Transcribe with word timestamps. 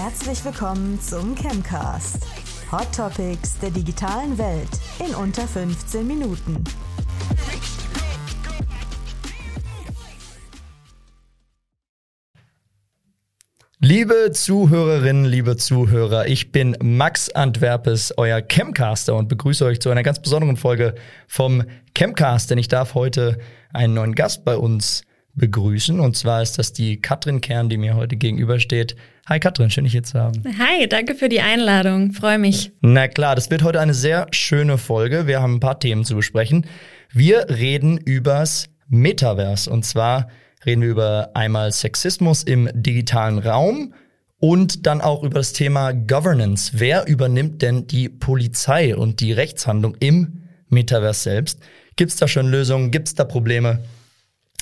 Herzlich 0.00 0.44
willkommen 0.44 1.00
zum 1.00 1.34
Chemcast. 1.34 2.24
Hot 2.70 2.86
Topics 2.94 3.58
der 3.58 3.70
digitalen 3.70 4.38
Welt 4.38 4.68
in 5.04 5.12
unter 5.12 5.42
15 5.42 6.06
Minuten. 6.06 6.62
Liebe 13.80 14.30
Zuhörerinnen, 14.30 15.24
liebe 15.24 15.56
Zuhörer, 15.56 16.28
ich 16.28 16.52
bin 16.52 16.76
Max 16.80 17.28
Antwerpes, 17.30 18.14
euer 18.16 18.40
Chemcaster 18.40 19.16
und 19.16 19.28
begrüße 19.28 19.64
euch 19.64 19.80
zu 19.80 19.90
einer 19.90 20.04
ganz 20.04 20.22
besonderen 20.22 20.56
Folge 20.56 20.94
vom 21.26 21.64
Chemcast, 21.96 22.52
denn 22.52 22.58
ich 22.58 22.68
darf 22.68 22.94
heute 22.94 23.40
einen 23.72 23.94
neuen 23.94 24.14
Gast 24.14 24.44
bei 24.44 24.56
uns 24.56 25.02
begrüßen 25.38 26.00
und 26.00 26.16
zwar 26.16 26.42
ist 26.42 26.58
das 26.58 26.72
die 26.72 27.00
Katrin 27.00 27.40
Kern, 27.40 27.68
die 27.68 27.78
mir 27.78 27.94
heute 27.94 28.16
gegenübersteht. 28.16 28.96
Hi 29.26 29.40
Katrin, 29.40 29.70
schön 29.70 29.84
dich 29.84 29.92
hier 29.92 30.02
zu 30.02 30.18
haben. 30.18 30.42
Hi, 30.58 30.88
danke 30.88 31.14
für 31.14 31.28
die 31.28 31.40
Einladung, 31.40 32.12
freue 32.12 32.38
mich. 32.38 32.72
Na 32.80 33.08
klar, 33.08 33.34
das 33.34 33.50
wird 33.50 33.62
heute 33.62 33.80
eine 33.80 33.94
sehr 33.94 34.26
schöne 34.32 34.78
Folge. 34.78 35.26
Wir 35.26 35.40
haben 35.40 35.56
ein 35.56 35.60
paar 35.60 35.80
Themen 35.80 36.04
zu 36.04 36.16
besprechen. 36.16 36.66
Wir 37.12 37.48
reden 37.48 37.96
übers 37.98 38.68
Metaverse 38.88 39.70
und 39.70 39.84
zwar 39.84 40.28
reden 40.66 40.82
wir 40.82 40.88
über 40.88 41.30
einmal 41.34 41.72
Sexismus 41.72 42.42
im 42.42 42.68
digitalen 42.74 43.38
Raum 43.38 43.94
und 44.38 44.86
dann 44.86 45.00
auch 45.00 45.22
über 45.22 45.38
das 45.38 45.52
Thema 45.52 45.92
Governance. 45.92 46.72
Wer 46.74 47.06
übernimmt 47.06 47.62
denn 47.62 47.86
die 47.86 48.08
Polizei 48.08 48.96
und 48.96 49.20
die 49.20 49.32
Rechtshandlung 49.32 49.96
im 50.00 50.44
Metaverse 50.68 51.20
selbst? 51.20 51.60
Gibt 51.96 52.12
es 52.12 52.16
da 52.16 52.28
schon 52.28 52.48
Lösungen? 52.48 52.90
Gibt 52.90 53.08
es 53.08 53.14
da 53.14 53.24
Probleme? 53.24 53.80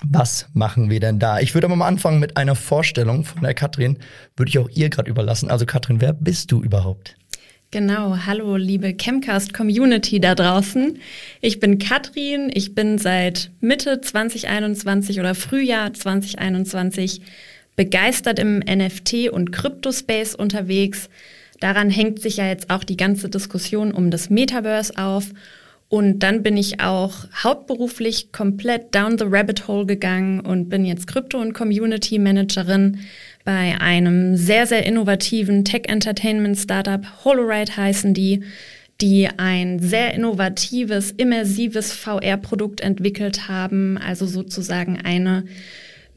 Was 0.04 0.48
machen 0.52 0.90
wir 0.90 1.00
denn 1.00 1.18
da? 1.18 1.40
Ich 1.40 1.54
würde 1.54 1.66
aber 1.66 1.76
mal 1.76 1.88
anfangen 1.88 2.20
mit 2.20 2.36
einer 2.36 2.54
Vorstellung 2.54 3.24
von 3.24 3.42
der 3.42 3.54
Katrin. 3.54 3.98
Würde 4.36 4.50
ich 4.50 4.58
auch 4.58 4.68
ihr 4.68 4.90
gerade 4.90 5.10
überlassen. 5.10 5.50
Also 5.50 5.64
Katrin, 5.64 6.00
wer 6.00 6.12
bist 6.12 6.52
du 6.52 6.62
überhaupt? 6.62 7.16
Genau, 7.70 8.16
hallo 8.26 8.56
liebe 8.56 8.94
Chemcast-Community 8.94 10.20
da 10.20 10.34
draußen. 10.34 10.98
Ich 11.40 11.60
bin 11.60 11.78
Katrin, 11.78 12.50
ich 12.54 12.74
bin 12.74 12.98
seit 12.98 13.50
Mitte 13.60 14.00
2021 14.00 15.18
oder 15.18 15.34
Frühjahr 15.34 15.92
2021 15.92 17.22
begeistert 17.74 18.38
im 18.38 18.60
NFT- 18.60 19.30
und 19.30 19.50
Kryptospace 19.50 20.34
unterwegs. 20.34 21.08
Daran 21.58 21.90
hängt 21.90 22.20
sich 22.20 22.36
ja 22.36 22.46
jetzt 22.46 22.70
auch 22.70 22.84
die 22.84 22.96
ganze 22.96 23.28
Diskussion 23.28 23.92
um 23.92 24.10
das 24.10 24.30
Metaverse 24.30 24.96
auf. 24.96 25.30
Und 25.88 26.20
dann 26.20 26.42
bin 26.42 26.56
ich 26.56 26.80
auch 26.80 27.26
hauptberuflich 27.44 28.32
komplett 28.32 28.94
down 28.94 29.18
the 29.18 29.24
rabbit 29.28 29.68
hole 29.68 29.86
gegangen 29.86 30.40
und 30.40 30.68
bin 30.68 30.84
jetzt 30.84 31.06
Krypto- 31.06 31.40
und 31.40 31.52
Community 31.52 32.18
Managerin 32.18 32.98
bei 33.44 33.80
einem 33.80 34.36
sehr, 34.36 34.66
sehr 34.66 34.84
innovativen 34.84 35.64
Tech-Entertainment-Startup. 35.64 37.24
Holoride 37.24 37.76
heißen 37.76 38.14
die, 38.14 38.42
die 39.00 39.28
ein 39.36 39.78
sehr 39.78 40.14
innovatives, 40.14 41.12
immersives 41.12 41.92
VR-Produkt 41.92 42.80
entwickelt 42.80 43.46
haben, 43.46 43.96
also 43.96 44.26
sozusagen 44.26 44.98
eine 44.98 45.44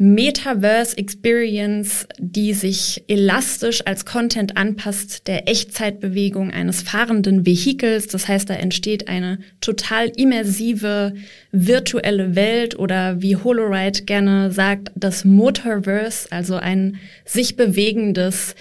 Metaverse 0.02 0.97
Experience, 0.97 2.08
die 2.17 2.53
sich 2.53 3.03
elastisch 3.09 3.86
als 3.86 4.06
Content 4.06 4.56
anpasst 4.56 5.28
der 5.28 5.50
Echtzeitbewegung 5.50 6.52
eines 6.52 6.81
fahrenden 6.81 7.45
Vehikels. 7.45 8.08
Das 8.08 8.30
heißt, 8.30 8.50
da 8.50 8.53
entsteht 8.53 9.09
eine 9.09 9.39
total 9.59 10.08
immersive 10.16 11.16
virtuelle 11.52 12.33
Welt 12.38 12.80
oder 12.80 13.22
wie 13.22 13.36
Holoride 13.36 14.03
gerne 14.03 14.53
sagt, 14.53 14.89
das 14.95 15.25
Motorverse, 15.25 16.31
also 16.31 16.56
ein 16.56 16.97
sich 17.25 17.58
bewegendes 17.58 18.56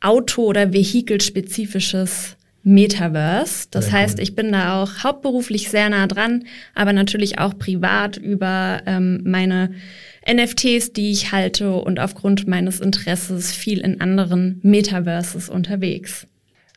Auto- 0.00 0.46
oder 0.46 0.72
Vehikelspezifisches 0.72 2.36
Metaverse. 2.62 3.68
Das 3.70 3.86
sehr 3.86 3.92
heißt, 3.92 4.18
ich 4.18 4.34
bin 4.34 4.52
da 4.52 4.82
auch 4.82 5.04
hauptberuflich 5.04 5.70
sehr 5.70 5.88
nah 5.88 6.06
dran, 6.06 6.44
aber 6.74 6.92
natürlich 6.92 7.38
auch 7.38 7.56
privat 7.56 8.16
über 8.16 8.82
ähm, 8.86 9.20
meine 9.24 9.70
NFTs, 10.32 10.92
die 10.92 11.10
ich 11.10 11.32
halte 11.32 11.72
und 11.72 11.98
aufgrund 11.98 12.46
meines 12.46 12.80
Interesses 12.80 13.52
viel 13.52 13.80
in 13.80 14.00
anderen 14.00 14.60
Metaverses 14.62 15.48
unterwegs. 15.48 16.26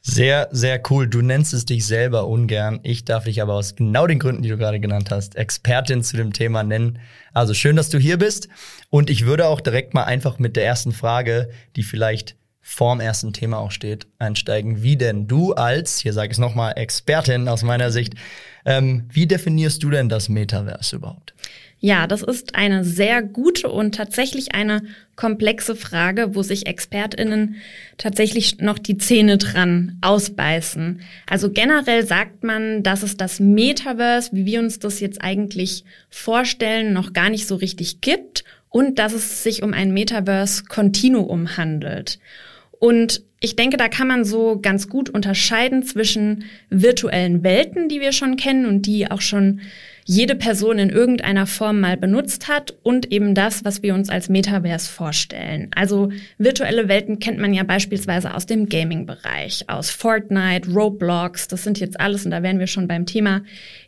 Sehr, 0.05 0.49
sehr 0.51 0.81
cool. 0.89 1.07
Du 1.07 1.21
nennst 1.21 1.53
es 1.53 1.63
dich 1.63 1.85
selber 1.85 2.27
ungern. 2.27 2.81
Ich 2.83 3.05
darf 3.05 3.23
dich 3.23 3.41
aber 3.41 3.53
aus 3.53 3.75
genau 3.75 4.05
den 4.05 4.19
Gründen, 4.19 4.41
die 4.43 4.49
du 4.49 4.57
gerade 4.57 4.81
genannt 4.81 5.11
hast, 5.11 5.37
Expertin 5.37 6.03
zu 6.03 6.17
dem 6.17 6.33
Thema 6.33 6.61
nennen. 6.63 6.99
Also 7.33 7.53
schön, 7.53 7.77
dass 7.77 7.89
du 7.89 7.99
hier 7.99 8.17
bist. 8.17 8.49
Und 8.89 9.09
ich 9.09 9.25
würde 9.25 9.47
auch 9.47 9.61
direkt 9.61 9.93
mal 9.93 10.03
einfach 10.03 10.39
mit 10.39 10.57
der 10.57 10.65
ersten 10.65 10.91
Frage, 10.91 11.49
die 11.77 11.83
vielleicht 11.83 12.35
vorm 12.59 12.99
ersten 12.99 13.31
Thema 13.31 13.59
auch 13.59 13.71
steht, 13.71 14.07
einsteigen. 14.19 14.83
Wie 14.83 14.97
denn 14.97 15.27
du 15.27 15.53
als, 15.53 15.99
hier 15.99 16.11
sage 16.11 16.27
ich 16.27 16.33
es 16.33 16.39
nochmal, 16.39 16.73
Expertin 16.75 17.47
aus 17.47 17.63
meiner 17.63 17.91
Sicht, 17.91 18.15
ähm, 18.65 19.05
wie 19.09 19.27
definierst 19.27 19.83
du 19.83 19.89
denn 19.89 20.09
das 20.09 20.27
Metaverse 20.27 20.97
überhaupt? 20.97 21.33
Ja, 21.85 22.07
das 22.07 22.21
ist 22.21 22.55
eine 22.55 22.85
sehr 22.85 23.21
gute 23.21 23.69
und 23.69 23.93
tatsächlich 23.93 24.55
eine 24.55 24.83
komplexe 25.17 25.75
Frage, 25.75 26.33
wo 26.33 26.41
sich 26.41 26.65
Expertinnen 26.65 27.57
tatsächlich 27.97 28.59
noch 28.59 28.79
die 28.79 28.97
Zähne 28.97 29.37
dran 29.37 29.97
ausbeißen. 29.99 31.01
Also 31.27 31.51
generell 31.51 32.07
sagt 32.07 32.41
man, 32.45 32.83
dass 32.83 33.03
es 33.03 33.17
das 33.17 33.41
Metaverse, 33.41 34.29
wie 34.31 34.45
wir 34.45 34.61
uns 34.61 34.79
das 34.79 35.01
jetzt 35.01 35.21
eigentlich 35.21 35.83
vorstellen, 36.09 36.93
noch 36.93 37.11
gar 37.11 37.29
nicht 37.29 37.49
so 37.49 37.55
richtig 37.55 37.99
gibt 37.99 38.45
und 38.69 38.97
dass 38.97 39.11
es 39.11 39.43
sich 39.43 39.61
um 39.61 39.73
ein 39.73 39.91
Metaverse 39.91 40.63
Continuum 40.63 41.57
handelt. 41.57 42.17
Und 42.79 43.23
ich 43.43 43.57
denke, 43.57 43.75
da 43.75 43.89
kann 43.89 44.07
man 44.07 44.23
so 44.23 44.57
ganz 44.61 44.87
gut 44.87 45.09
unterscheiden 45.09 45.83
zwischen 45.83 46.45
virtuellen 46.69 47.43
Welten, 47.43 47.89
die 47.89 47.99
wir 47.99 48.13
schon 48.13 48.37
kennen 48.37 48.65
und 48.65 48.85
die 48.85 49.11
auch 49.11 49.19
schon 49.19 49.59
jede 50.05 50.35
Person 50.35 50.79
in 50.79 50.89
irgendeiner 50.89 51.45
Form 51.45 51.81
mal 51.81 51.97
benutzt 51.97 52.47
hat 52.47 52.73
und 52.83 53.11
eben 53.11 53.35
das, 53.35 53.65
was 53.65 53.83
wir 53.83 53.95
uns 53.95 54.09
als 54.09 54.29
Metaverse 54.29 54.89
vorstellen. 54.89 55.71
Also 55.75 56.09
virtuelle 56.37 56.87
Welten 56.87 57.19
kennt 57.19 57.37
man 57.37 57.53
ja 57.53 57.63
beispielsweise 57.63 58.33
aus 58.33 58.45
dem 58.45 58.69
Gaming-Bereich, 58.69 59.65
aus 59.67 59.89
Fortnite, 59.89 60.71
Roblox, 60.71 61.49
das 61.49 61.65
sind 61.65 61.81
jetzt 61.81 61.99
alles, 61.99 62.23
und 62.23 62.31
da 62.31 62.43
wären 62.43 62.59
wir 62.59 62.67
schon 62.67 62.87
beim 62.87 63.05
Thema, 63.05 63.41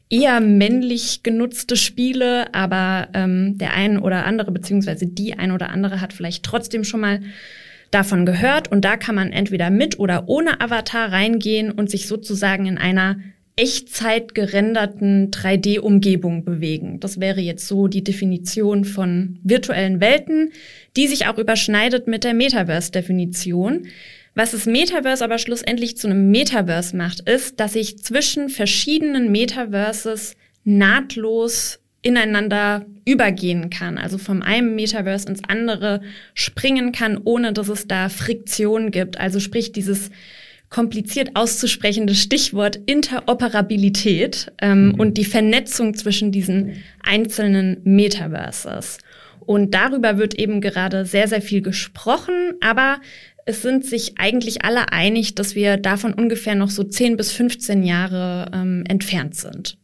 eher 0.10 0.42
männlich 0.42 1.24
genutzte 1.24 1.78
Spiele, 1.78 2.54
aber 2.54 3.08
ähm, 3.14 3.58
der 3.58 3.74
ein 3.74 4.00
oder 4.00 4.26
andere, 4.26 4.52
beziehungsweise 4.52 5.08
die 5.08 5.34
ein 5.40 5.52
oder 5.52 5.70
andere 5.70 6.02
hat 6.02 6.12
vielleicht 6.12 6.44
trotzdem 6.44 6.84
schon 6.84 7.00
mal 7.00 7.22
davon 7.96 8.26
gehört 8.26 8.70
und 8.72 8.84
da 8.84 8.98
kann 8.98 9.16
man 9.16 9.32
entweder 9.32 9.70
mit 9.70 10.00
oder 10.00 10.28
ohne 10.28 10.60
Avatar 10.60 11.12
reingehen 11.12 11.72
und 11.72 11.90
sich 11.90 12.08
sozusagen 12.08 12.66
in 12.66 12.78
einer 12.78 13.18
Echtzeit 13.56 14.36
gerenderten 14.36 15.32
3D-Umgebung 15.32 16.44
bewegen. 16.44 17.00
Das 17.00 17.22
wäre 17.22 17.40
jetzt 17.40 17.68
so 17.68 17.88
die 17.88 18.04
Definition 18.04 18.84
von 18.84 19.40
virtuellen 19.44 20.02
Welten, 20.02 20.52
die 20.98 21.08
sich 21.08 21.28
auch 21.28 21.38
überschneidet 21.38 22.06
mit 22.06 22.26
der 22.26 22.34
Metaverse-Definition. 22.34 23.88
Was 24.34 24.52
das 24.52 24.66
Metaverse 24.66 25.24
aber 25.24 25.38
schlussendlich 25.38 25.96
zu 25.96 26.08
einem 26.08 26.32
Metaverse 26.32 26.98
macht, 26.98 27.22
ist, 27.30 27.62
dass 27.62 27.76
ich 27.76 28.00
zwischen 28.00 28.50
verschiedenen 28.50 29.32
Metaverses 29.32 30.36
nahtlos 30.66 31.80
ineinander 32.06 32.86
übergehen 33.04 33.72
kann, 33.72 33.98
also 33.98 34.20
vom 34.20 34.44
einen 34.44 34.76
Metaverse 34.76 35.28
ins 35.28 35.42
andere 35.48 36.02
springen 36.36 36.92
kann, 36.92 37.20
ohne 37.24 37.52
dass 37.52 37.68
es 37.68 37.88
da 37.88 38.10
Friktion 38.10 38.92
gibt. 38.92 39.20
Also 39.20 39.40
sprich 39.40 39.72
dieses 39.72 40.12
kompliziert 40.70 41.32
auszusprechende 41.34 42.14
Stichwort 42.14 42.80
Interoperabilität 42.86 44.52
ähm, 44.62 44.90
mhm. 44.90 44.94
und 44.96 45.18
die 45.18 45.26
Vernetzung 45.26 45.96
zwischen 45.96 46.32
diesen 46.32 46.84
einzelnen 47.02 47.82
Metaverses. 47.84 49.00
Und 49.40 49.74
darüber 49.74 50.20
wird 50.20 50.36
eben 50.36 50.62
gerade 50.62 51.06
sehr, 51.06 51.28
sehr 51.28 51.42
viel 51.42 51.62
gesprochen, 51.62 52.54
aber 52.62 53.00
es 53.46 53.64
sind 53.64 53.86
sich 53.86 54.14
eigentlich 54.18 54.64
alle 54.64 54.92
einig, 54.92 55.34
dass 55.34 55.56
wir 55.56 55.78
davon 55.78 56.14
ungefähr 56.14 56.56
noch 56.56 56.70
so 56.70 56.84
10 56.84 57.18
bis 57.18 57.32
15 57.32 57.84
Jahre 57.84 58.52
ähm, 58.54 58.84
entfernt 58.88 59.36
sind. 59.36 59.78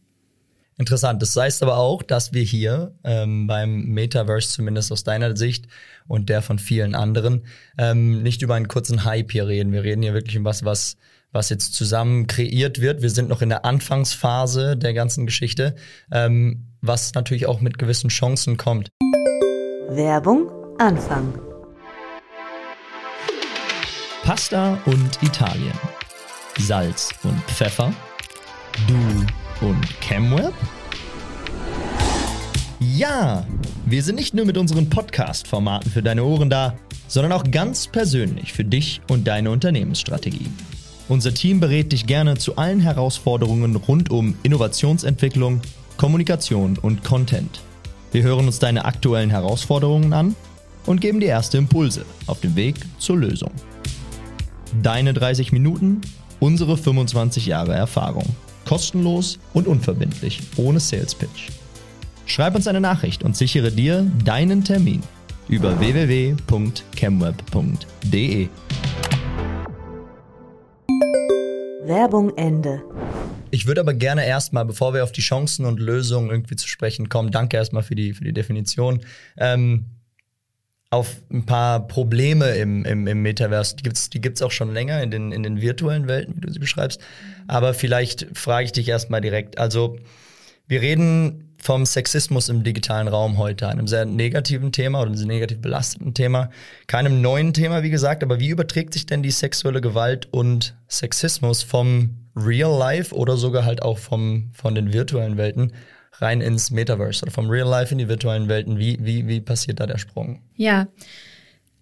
Interessant. 0.82 1.22
Das 1.22 1.36
heißt 1.36 1.62
aber 1.62 1.76
auch, 1.76 2.02
dass 2.02 2.32
wir 2.32 2.42
hier 2.42 2.92
ähm, 3.04 3.46
beim 3.46 3.84
Metaverse, 3.84 4.48
zumindest 4.48 4.90
aus 4.90 5.04
deiner 5.04 5.36
Sicht 5.36 5.68
und 6.08 6.28
der 6.28 6.42
von 6.42 6.58
vielen 6.58 6.96
anderen, 6.96 7.44
ähm, 7.78 8.24
nicht 8.24 8.42
über 8.42 8.56
einen 8.56 8.66
kurzen 8.66 9.04
Hype 9.04 9.30
hier 9.30 9.46
reden. 9.46 9.72
Wir 9.72 9.84
reden 9.84 10.02
hier 10.02 10.12
wirklich 10.12 10.36
um 10.36 10.44
was, 10.44 10.64
was, 10.64 10.96
was 11.30 11.50
jetzt 11.50 11.74
zusammen 11.74 12.26
kreiert 12.26 12.80
wird. 12.80 13.00
Wir 13.00 13.10
sind 13.10 13.28
noch 13.28 13.42
in 13.42 13.48
der 13.48 13.64
Anfangsphase 13.64 14.76
der 14.76 14.92
ganzen 14.92 15.24
Geschichte, 15.24 15.76
ähm, 16.10 16.66
was 16.80 17.14
natürlich 17.14 17.46
auch 17.46 17.60
mit 17.60 17.78
gewissen 17.78 18.10
Chancen 18.10 18.56
kommt. 18.56 18.88
Werbung 19.88 20.50
Anfang. 20.78 21.32
Pasta 24.24 24.76
und 24.86 25.22
Italien. 25.22 25.78
Salz 26.58 27.14
und 27.22 27.40
Pfeffer. 27.44 27.92
Du 28.88 28.96
und 29.62 30.00
ChemWeb? 30.00 30.52
Ja, 32.80 33.46
wir 33.86 34.02
sind 34.02 34.16
nicht 34.16 34.34
nur 34.34 34.44
mit 34.44 34.58
unseren 34.58 34.90
Podcast-Formaten 34.90 35.90
für 35.90 36.02
deine 36.02 36.24
Ohren 36.24 36.50
da, 36.50 36.74
sondern 37.06 37.32
auch 37.32 37.44
ganz 37.50 37.86
persönlich 37.86 38.52
für 38.52 38.64
dich 38.64 39.00
und 39.08 39.26
deine 39.26 39.50
Unternehmensstrategie. 39.50 40.50
Unser 41.08 41.32
Team 41.32 41.60
berät 41.60 41.92
dich 41.92 42.06
gerne 42.06 42.36
zu 42.36 42.56
allen 42.56 42.80
Herausforderungen 42.80 43.76
rund 43.76 44.10
um 44.10 44.34
Innovationsentwicklung, 44.42 45.60
Kommunikation 45.96 46.78
und 46.78 47.04
Content. 47.04 47.60
Wir 48.12 48.22
hören 48.22 48.46
uns 48.46 48.58
deine 48.58 48.84
aktuellen 48.84 49.30
Herausforderungen 49.30 50.12
an 50.12 50.34
und 50.86 51.00
geben 51.00 51.20
dir 51.20 51.28
erste 51.28 51.58
Impulse 51.58 52.04
auf 52.26 52.40
dem 52.40 52.56
Weg 52.56 52.76
zur 52.98 53.18
Lösung. 53.18 53.52
Deine 54.82 55.12
30 55.14 55.52
Minuten, 55.52 56.00
unsere 56.40 56.76
25 56.76 57.46
Jahre 57.46 57.74
Erfahrung. 57.74 58.26
Kostenlos 58.72 59.38
und 59.52 59.68
unverbindlich, 59.68 60.40
ohne 60.56 60.80
Sales 60.80 61.14
Pitch. 61.14 61.50
Schreib 62.24 62.54
uns 62.54 62.66
eine 62.66 62.80
Nachricht 62.80 63.22
und 63.22 63.36
sichere 63.36 63.70
dir 63.70 64.10
deinen 64.24 64.64
Termin 64.64 65.02
über 65.46 65.78
www.chemweb.de. 65.78 68.48
Werbung 71.84 72.34
Ende. 72.38 72.82
Ich 73.50 73.66
würde 73.66 73.82
aber 73.82 73.92
gerne 73.92 74.24
erstmal, 74.24 74.64
bevor 74.64 74.94
wir 74.94 75.04
auf 75.04 75.12
die 75.12 75.20
Chancen 75.20 75.66
und 75.66 75.78
Lösungen 75.78 76.30
irgendwie 76.30 76.56
zu 76.56 76.66
sprechen 76.66 77.10
kommen, 77.10 77.30
danke 77.30 77.58
erstmal 77.58 77.82
für 77.82 77.94
die, 77.94 78.14
für 78.14 78.24
die 78.24 78.32
Definition, 78.32 79.02
ähm, 79.36 79.84
auf 80.92 81.16
ein 81.32 81.46
paar 81.46 81.86
Probleme 81.88 82.50
im, 82.50 82.84
im, 82.84 83.06
im 83.06 83.22
Metaverse. 83.22 83.76
Die 83.76 83.82
gibt's 83.82 84.10
die 84.10 84.20
gibt's 84.20 84.42
auch 84.42 84.50
schon 84.50 84.74
länger 84.74 85.02
in 85.02 85.10
den, 85.10 85.32
in 85.32 85.42
den 85.42 85.62
virtuellen 85.62 86.06
Welten, 86.06 86.36
wie 86.36 86.40
du 86.40 86.52
sie 86.52 86.58
beschreibst. 86.58 87.00
Aber 87.48 87.72
vielleicht 87.72 88.26
frage 88.34 88.66
ich 88.66 88.72
dich 88.72 88.88
erstmal 88.88 89.22
direkt. 89.22 89.58
Also, 89.58 89.96
wir 90.68 90.82
reden 90.82 91.54
vom 91.56 91.86
Sexismus 91.86 92.50
im 92.50 92.62
digitalen 92.62 93.08
Raum 93.08 93.38
heute, 93.38 93.68
einem 93.68 93.86
sehr 93.86 94.04
negativen 94.04 94.70
Thema 94.70 95.00
oder 95.00 95.12
einem 95.12 95.26
negativ 95.26 95.62
belasteten 95.62 96.12
Thema. 96.12 96.50
Keinem 96.88 97.22
neuen 97.22 97.54
Thema, 97.54 97.82
wie 97.82 97.90
gesagt, 97.90 98.22
aber 98.22 98.38
wie 98.38 98.48
überträgt 98.48 98.92
sich 98.92 99.06
denn 99.06 99.22
die 99.22 99.30
sexuelle 99.30 99.80
Gewalt 99.80 100.28
und 100.30 100.76
Sexismus 100.88 101.62
vom 101.62 102.18
Real 102.36 102.76
Life 102.76 103.14
oder 103.14 103.38
sogar 103.38 103.64
halt 103.64 103.80
auch 103.80 103.98
vom, 103.98 104.50
von 104.52 104.74
den 104.74 104.92
virtuellen 104.92 105.38
Welten 105.38 105.72
rein 106.14 106.40
ins 106.40 106.70
Metaverse 106.70 107.22
oder 107.22 107.32
vom 107.32 107.48
Real 107.48 107.68
Life 107.68 107.92
in 107.92 107.98
die 107.98 108.08
virtuellen 108.08 108.48
Welten. 108.48 108.78
Wie, 108.78 108.98
wie, 109.00 109.26
wie 109.26 109.40
passiert 109.40 109.80
da 109.80 109.86
der 109.86 109.98
Sprung? 109.98 110.42
Ja. 110.56 110.88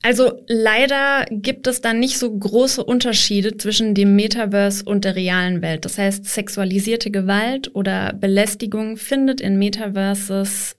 Also 0.03 0.43
leider 0.47 1.27
gibt 1.31 1.67
es 1.67 1.83
da 1.83 1.93
nicht 1.93 2.19
so 2.19 2.35
große 2.35 2.83
Unterschiede 2.83 3.59
zwischen 3.59 3.95
dem 3.95 4.17
Metaverse 4.17 4.85
und 4.85 5.05
der 5.05 5.15
realen 5.15 5.61
Welt. 5.61 5.85
Das 5.85 5.99
heißt, 5.99 6.25
sexualisierte 6.25 7.11
Gewalt 7.11 7.75
oder 7.75 8.15
Belästigung 8.15 8.97
findet 8.97 9.43
in 9.43 9.59
Metaverses 9.59 10.77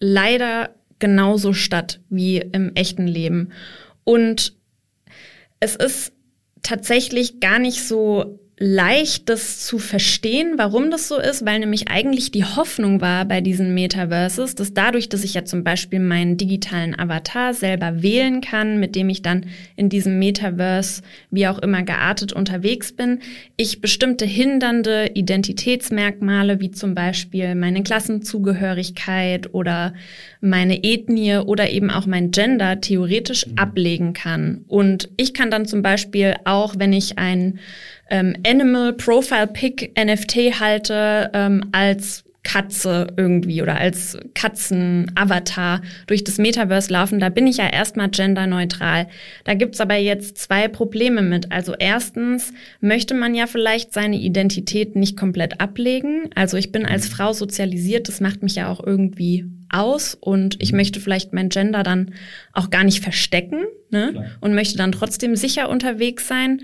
leider 0.00 0.74
genauso 0.98 1.52
statt 1.52 2.00
wie 2.08 2.38
im 2.38 2.74
echten 2.74 3.06
Leben. 3.06 3.52
Und 4.02 4.54
es 5.60 5.76
ist 5.76 6.12
tatsächlich 6.62 7.38
gar 7.38 7.60
nicht 7.60 7.86
so 7.86 8.40
leicht, 8.58 9.28
das 9.28 9.66
zu 9.66 9.78
verstehen, 9.78 10.54
warum 10.56 10.90
das 10.90 11.08
so 11.08 11.18
ist, 11.18 11.44
weil 11.44 11.58
nämlich 11.58 11.88
eigentlich 11.88 12.30
die 12.30 12.44
Hoffnung 12.44 13.02
war 13.02 13.26
bei 13.26 13.42
diesen 13.42 13.74
Metaverses, 13.74 14.54
dass 14.54 14.72
dadurch, 14.72 15.10
dass 15.10 15.24
ich 15.24 15.34
ja 15.34 15.44
zum 15.44 15.62
Beispiel 15.62 16.00
meinen 16.00 16.38
digitalen 16.38 16.98
Avatar 16.98 17.52
selber 17.52 18.02
wählen 18.02 18.40
kann, 18.40 18.80
mit 18.80 18.96
dem 18.96 19.10
ich 19.10 19.20
dann 19.20 19.44
in 19.76 19.90
diesem 19.90 20.18
Metaverse 20.18 21.02
wie 21.30 21.46
auch 21.48 21.58
immer 21.58 21.82
geartet 21.82 22.32
unterwegs 22.32 22.92
bin, 22.92 23.20
ich 23.58 23.82
bestimmte 23.82 24.24
hindernde 24.24 25.10
Identitätsmerkmale 25.12 26.58
wie 26.58 26.70
zum 26.70 26.94
Beispiel 26.94 27.54
meine 27.56 27.82
Klassenzugehörigkeit 27.82 29.52
oder 29.52 29.92
meine 30.40 30.82
Ethnie 30.82 31.36
oder 31.36 31.68
eben 31.68 31.90
auch 31.90 32.06
mein 32.06 32.30
Gender 32.30 32.80
theoretisch 32.80 33.46
mhm. 33.46 33.58
ablegen 33.58 34.12
kann. 34.14 34.64
Und 34.66 35.10
ich 35.18 35.34
kann 35.34 35.50
dann 35.50 35.66
zum 35.66 35.82
Beispiel 35.82 36.36
auch, 36.44 36.76
wenn 36.78 36.94
ich 36.94 37.18
ein 37.18 37.58
ähm, 38.10 38.36
Animal 38.46 38.92
Profile 38.92 39.46
Pick 39.46 39.92
NFT 39.98 40.60
halte, 40.60 41.30
ähm, 41.32 41.64
als 41.72 42.24
Katze 42.46 43.08
irgendwie 43.16 43.60
oder 43.60 43.76
als 43.76 44.16
Katzen-Avatar 44.34 45.82
durch 46.06 46.22
das 46.22 46.38
Metaverse 46.38 46.92
laufen, 46.92 47.18
da 47.18 47.28
bin 47.28 47.48
ich 47.48 47.56
ja 47.56 47.68
erstmal 47.68 48.08
genderneutral. 48.08 49.08
Da 49.42 49.54
gibt's 49.54 49.80
aber 49.80 49.96
jetzt 49.96 50.38
zwei 50.38 50.68
Probleme 50.68 51.22
mit. 51.22 51.50
Also 51.50 51.74
erstens 51.76 52.52
möchte 52.80 53.14
man 53.14 53.34
ja 53.34 53.48
vielleicht 53.48 53.92
seine 53.92 54.16
Identität 54.16 54.94
nicht 54.94 55.16
komplett 55.16 55.60
ablegen. 55.60 56.30
Also 56.36 56.56
ich 56.56 56.70
bin 56.70 56.86
als 56.86 57.08
Frau 57.08 57.32
sozialisiert, 57.32 58.06
das 58.06 58.20
macht 58.20 58.44
mich 58.44 58.54
ja 58.54 58.70
auch 58.70 58.80
irgendwie 58.80 59.46
aus 59.68 60.14
und 60.14 60.62
ich 60.62 60.72
möchte 60.72 61.00
vielleicht 61.00 61.32
mein 61.32 61.48
Gender 61.48 61.82
dann 61.82 62.14
auch 62.52 62.70
gar 62.70 62.84
nicht 62.84 63.02
verstecken 63.02 63.64
ne? 63.90 64.30
und 64.40 64.54
möchte 64.54 64.78
dann 64.78 64.92
trotzdem 64.92 65.34
sicher 65.34 65.68
unterwegs 65.68 66.28
sein. 66.28 66.62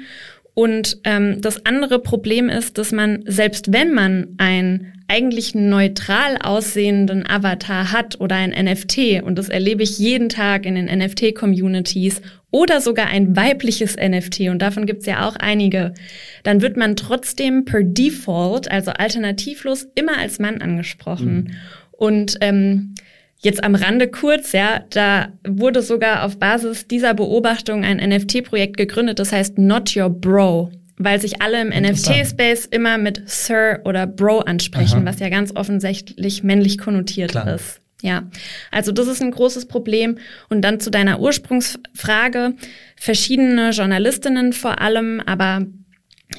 Und 0.55 0.99
ähm, 1.05 1.41
das 1.41 1.65
andere 1.65 1.99
Problem 1.99 2.49
ist, 2.49 2.77
dass 2.77 2.93
man, 2.93 3.25
selbst 3.27 3.73
wenn 3.73 3.95
man 3.95 4.35
einen 4.37 4.93
eigentlich 5.09 5.55
neutral 5.55 6.37
aussehenden 6.43 7.27
Avatar 7.27 7.93
hat 7.93 8.21
oder 8.21 8.37
ein 8.37 8.51
NFT, 8.51 9.23
und 9.23 9.39
das 9.39 9.49
erlebe 9.49 9.83
ich 9.83 9.99
jeden 9.99 10.29
Tag 10.29 10.67
in 10.67 10.75
den 10.75 10.87
NFT-Communities, 10.87 12.21
oder 12.51 12.83
sogar 12.83 13.07
ein 13.07 13.35
weibliches 13.35 13.97
NFT, 13.97 14.51
und 14.51 14.61
davon 14.61 14.85
gibt's 14.85 15.07
ja 15.07 15.27
auch 15.27 15.37
einige, 15.37 15.95
dann 16.43 16.61
wird 16.61 16.77
man 16.77 16.97
trotzdem 16.97 17.65
per 17.65 17.83
Default, 17.83 18.71
also 18.71 18.91
alternativlos, 18.91 19.89
immer 19.95 20.19
als 20.19 20.39
Mann 20.39 20.61
angesprochen. 20.61 21.35
Mhm. 21.35 21.51
Und 21.93 22.37
ähm, 22.41 22.95
Jetzt 23.45 23.65
am 23.65 23.75
Rande 23.75 24.07
kurz, 24.09 24.53
ja, 24.53 24.85
da 24.91 25.33
wurde 25.47 25.83
sogar 25.83 26.25
auf 26.25 26.39
Basis 26.39 26.87
dieser 26.87 27.13
Beobachtung 27.13 27.83
ein 27.85 27.97
NFT-Projekt 27.97 28.77
gegründet, 28.77 29.19
das 29.19 29.33
heißt 29.33 29.59
Not 29.59 29.97
Your 29.97 30.11
Bro, 30.11 30.71
weil 30.97 31.21
sich 31.21 31.43
alle 31.43 31.61
im 31.61 31.69
NFT-Space 31.71 32.67
immer 32.67 32.99
mit 32.99 33.23
Sir 33.27 33.81
oder 33.85 34.07
Bro 34.07 34.41
ansprechen, 34.41 35.01
Aha. 35.01 35.07
was 35.07 35.19
ja 35.19 35.29
ganz 35.29 35.57
offensichtlich 35.57 36.45
männlich 36.45 36.79
konnotiert 36.79 37.33
Klar. 37.33 37.55
ist. 37.55 37.81
Ja, 38.01 38.25
also 38.71 38.93
das 38.93 39.07
ist 39.07 39.23
ein 39.23 39.31
großes 39.31 39.67
Problem. 39.67 40.19
Und 40.49 40.63
dann 40.63 40.81
zu 40.81 40.91
deiner 40.91 41.21
Ursprungsfrage. 41.21 42.55
Verschiedene 42.97 43.71
Journalistinnen 43.71 44.53
vor 44.53 44.81
allem, 44.81 45.21
aber 45.25 45.67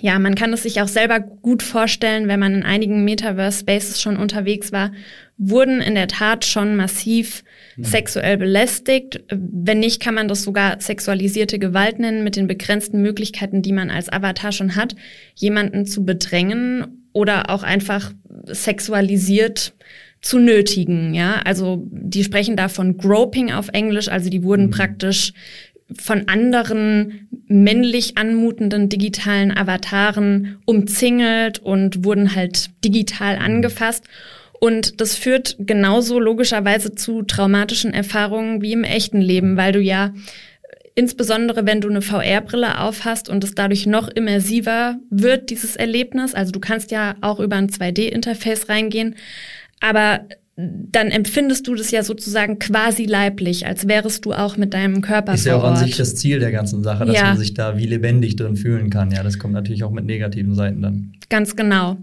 ja, 0.01 0.19
man 0.19 0.35
kann 0.35 0.53
es 0.53 0.63
sich 0.63 0.81
auch 0.81 0.87
selber 0.87 1.19
gut 1.19 1.63
vorstellen, 1.63 2.27
wenn 2.27 2.39
man 2.39 2.53
in 2.53 2.63
einigen 2.63 3.05
Metaverse 3.05 3.59
Spaces 3.59 4.01
schon 4.01 4.17
unterwegs 4.17 4.71
war, 4.71 4.91
wurden 5.49 5.81
in 5.81 5.95
der 5.95 6.07
Tat 6.07 6.45
schon 6.45 6.75
massiv 6.75 7.43
mhm. 7.75 7.83
sexuell 7.83 8.37
belästigt. 8.37 9.23
Wenn 9.29 9.79
nicht, 9.79 10.01
kann 10.01 10.15
man 10.15 10.27
das 10.27 10.43
sogar 10.43 10.79
sexualisierte 10.81 11.59
Gewalt 11.59 11.99
nennen, 11.99 12.23
mit 12.23 12.35
den 12.35 12.47
begrenzten 12.47 13.01
Möglichkeiten, 13.01 13.61
die 13.61 13.73
man 13.73 13.89
als 13.89 14.11
Avatar 14.11 14.51
schon 14.51 14.75
hat, 14.75 14.95
jemanden 15.35 15.85
zu 15.85 16.05
bedrängen 16.05 17.07
oder 17.13 17.49
auch 17.49 17.63
einfach 17.63 18.11
sexualisiert 18.45 19.73
zu 20.21 20.39
nötigen, 20.39 21.13
ja. 21.13 21.41
Also, 21.43 21.85
die 21.91 22.23
sprechen 22.23 22.55
da 22.55 22.69
von 22.69 22.97
Groping 22.97 23.51
auf 23.51 23.67
Englisch, 23.69 24.07
also 24.07 24.29
die 24.29 24.43
wurden 24.43 24.67
mhm. 24.67 24.71
praktisch 24.71 25.33
von 25.99 26.27
anderen 26.27 27.29
männlich 27.47 28.17
anmutenden 28.17 28.89
digitalen 28.89 29.55
Avataren 29.55 30.57
umzingelt 30.65 31.59
und 31.59 32.05
wurden 32.05 32.35
halt 32.35 32.69
digital 32.83 33.37
mhm. 33.37 33.41
Und 34.63 35.01
das 35.01 35.17
führt 35.17 35.57
genauso 35.59 36.21
logischerweise 36.21 36.95
zu 36.95 37.23
traumatischen 37.23 37.93
Erfahrungen 37.93 38.61
wie 38.61 38.71
im 38.71 38.85
echten 38.85 39.19
Leben, 39.19 39.57
weil 39.57 39.73
du 39.73 39.81
ja 39.81 40.13
insbesondere 40.95 41.65
wenn 41.65 41.81
du 41.81 41.89
eine 41.89 42.01
VR-Brille 42.01 42.79
aufhast 42.79 43.27
und 43.27 43.43
es 43.43 43.55
dadurch 43.55 43.87
noch 43.87 44.07
immersiver 44.07 44.95
wird, 45.09 45.49
dieses 45.49 45.75
Erlebnis. 45.75 46.33
Also 46.33 46.53
du 46.53 46.61
kannst 46.61 46.91
ja 46.91 47.15
auch 47.19 47.41
über 47.41 47.57
ein 47.57 47.67
2D-Interface 47.67 48.69
reingehen, 48.69 49.15
aber 49.81 50.21
dann 50.55 51.11
empfindest 51.11 51.67
du 51.67 51.75
das 51.75 51.91
ja 51.91 52.01
sozusagen 52.01 52.57
quasi 52.57 53.03
leiblich, 53.03 53.67
als 53.67 53.89
wärest 53.89 54.23
du 54.23 54.31
auch 54.31 54.55
mit 54.55 54.73
deinem 54.73 55.01
Körper 55.01 55.33
Ist 55.33 55.45
ja 55.45 55.57
auch 55.57 55.65
an 55.65 55.75
sich 55.75 55.97
das 55.97 56.15
Ziel 56.15 56.39
der 56.39 56.53
ganzen 56.53 56.83
Sache, 56.83 57.03
dass 57.03 57.17
ja. 57.17 57.25
man 57.25 57.37
sich 57.37 57.53
da 57.53 57.77
wie 57.77 57.85
lebendig 57.85 58.37
drin 58.37 58.55
fühlen 58.55 58.89
kann. 58.89 59.11
Ja, 59.11 59.23
das 59.23 59.39
kommt 59.39 59.55
natürlich 59.55 59.83
auch 59.83 59.91
mit 59.91 60.05
negativen 60.05 60.55
Seiten 60.55 60.81
dann. 60.81 61.11
Ganz 61.27 61.57
genau. 61.57 61.97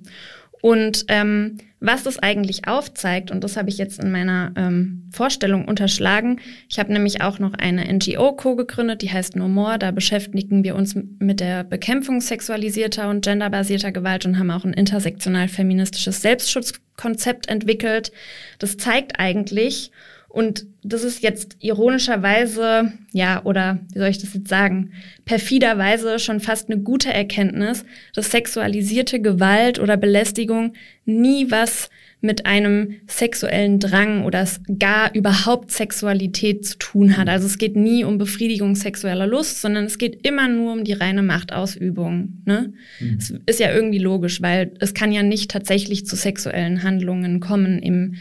Und 0.60 1.06
ähm, 1.08 1.56
was 1.80 2.02
das 2.02 2.18
eigentlich 2.18 2.68
aufzeigt, 2.68 3.30
und 3.30 3.42
das 3.42 3.56
habe 3.56 3.70
ich 3.70 3.78
jetzt 3.78 4.02
in 4.02 4.12
meiner 4.12 4.52
ähm, 4.54 5.08
Vorstellung 5.12 5.66
unterschlagen, 5.66 6.38
ich 6.68 6.78
habe 6.78 6.92
nämlich 6.92 7.22
auch 7.22 7.38
noch 7.38 7.54
eine 7.54 7.90
NGO 7.90 8.32
co-gegründet, 8.32 9.00
die 9.00 9.10
heißt 9.10 9.34
No 9.34 9.48
More. 9.48 9.78
Da 9.78 9.90
beschäftigen 9.90 10.62
wir 10.62 10.76
uns 10.76 10.94
mit 11.18 11.40
der 11.40 11.64
Bekämpfung 11.64 12.20
sexualisierter 12.20 13.08
und 13.08 13.24
genderbasierter 13.24 13.92
Gewalt 13.92 14.26
und 14.26 14.38
haben 14.38 14.50
auch 14.50 14.64
ein 14.64 14.74
intersektional 14.74 15.48
feministisches 15.48 16.20
Selbstschutzkonzept 16.20 17.48
entwickelt. 17.48 18.12
Das 18.58 18.76
zeigt 18.76 19.18
eigentlich, 19.18 19.90
und 20.30 20.66
das 20.84 21.02
ist 21.02 21.24
jetzt 21.24 21.56
ironischerweise, 21.58 22.92
ja, 23.12 23.44
oder 23.44 23.80
wie 23.92 23.98
soll 23.98 24.08
ich 24.08 24.18
das 24.18 24.32
jetzt 24.32 24.48
sagen, 24.48 24.92
perfiderweise 25.24 26.20
schon 26.20 26.38
fast 26.38 26.70
eine 26.70 26.80
gute 26.80 27.12
Erkenntnis, 27.12 27.84
dass 28.14 28.30
sexualisierte 28.30 29.20
Gewalt 29.20 29.80
oder 29.80 29.96
Belästigung 29.96 30.74
nie 31.04 31.50
was 31.50 31.90
mit 32.20 32.46
einem 32.46 32.96
sexuellen 33.06 33.80
Drang 33.80 34.24
oder 34.24 34.46
gar 34.78 35.12
überhaupt 35.14 35.72
Sexualität 35.72 36.66
zu 36.66 36.78
tun 36.78 37.16
hat. 37.16 37.28
Also 37.28 37.46
es 37.46 37.58
geht 37.58 37.76
nie 37.76 38.04
um 38.04 38.18
Befriedigung 38.18 38.76
sexueller 38.76 39.26
Lust, 39.26 39.62
sondern 39.62 39.86
es 39.86 39.98
geht 39.98 40.26
immer 40.26 40.46
nur 40.48 40.74
um 40.74 40.84
die 40.84 40.92
reine 40.92 41.22
Machtausübung. 41.22 42.42
Ne? 42.44 42.74
Mhm. 43.00 43.16
Es 43.18 43.32
ist 43.46 43.60
ja 43.60 43.72
irgendwie 43.72 43.98
logisch, 43.98 44.42
weil 44.42 44.72
es 44.80 44.92
kann 44.92 45.12
ja 45.12 45.22
nicht 45.22 45.50
tatsächlich 45.50 46.06
zu 46.06 46.14
sexuellen 46.14 46.82
Handlungen 46.82 47.40
kommen 47.40 47.78
im, 47.78 48.14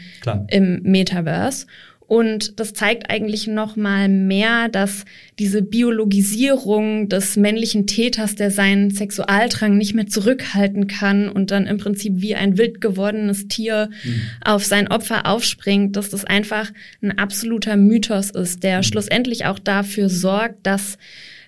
im 0.48 0.80
Metaverse. 0.82 1.66
Und 2.10 2.58
das 2.58 2.74
zeigt 2.74 3.08
eigentlich 3.08 3.46
noch 3.46 3.76
mal 3.76 4.08
mehr, 4.08 4.68
dass 4.68 5.04
diese 5.38 5.62
Biologisierung 5.62 7.08
des 7.08 7.36
männlichen 7.36 7.86
Täters, 7.86 8.34
der 8.34 8.50
seinen 8.50 8.90
Sexualdrang 8.90 9.78
nicht 9.78 9.94
mehr 9.94 10.08
zurückhalten 10.08 10.88
kann 10.88 11.28
und 11.28 11.52
dann 11.52 11.68
im 11.68 11.78
Prinzip 11.78 12.14
wie 12.16 12.34
ein 12.34 12.58
wild 12.58 12.80
gewordenes 12.80 13.46
Tier 13.46 13.90
mhm. 14.02 14.22
auf 14.44 14.64
sein 14.64 14.88
Opfer 14.88 15.24
aufspringt, 15.24 15.94
dass 15.94 16.10
das 16.10 16.24
einfach 16.24 16.72
ein 17.00 17.16
absoluter 17.16 17.76
Mythos 17.76 18.30
ist, 18.30 18.64
der 18.64 18.78
mhm. 18.78 18.82
schlussendlich 18.82 19.44
auch 19.46 19.60
dafür 19.60 20.08
sorgt, 20.08 20.66
dass 20.66 20.98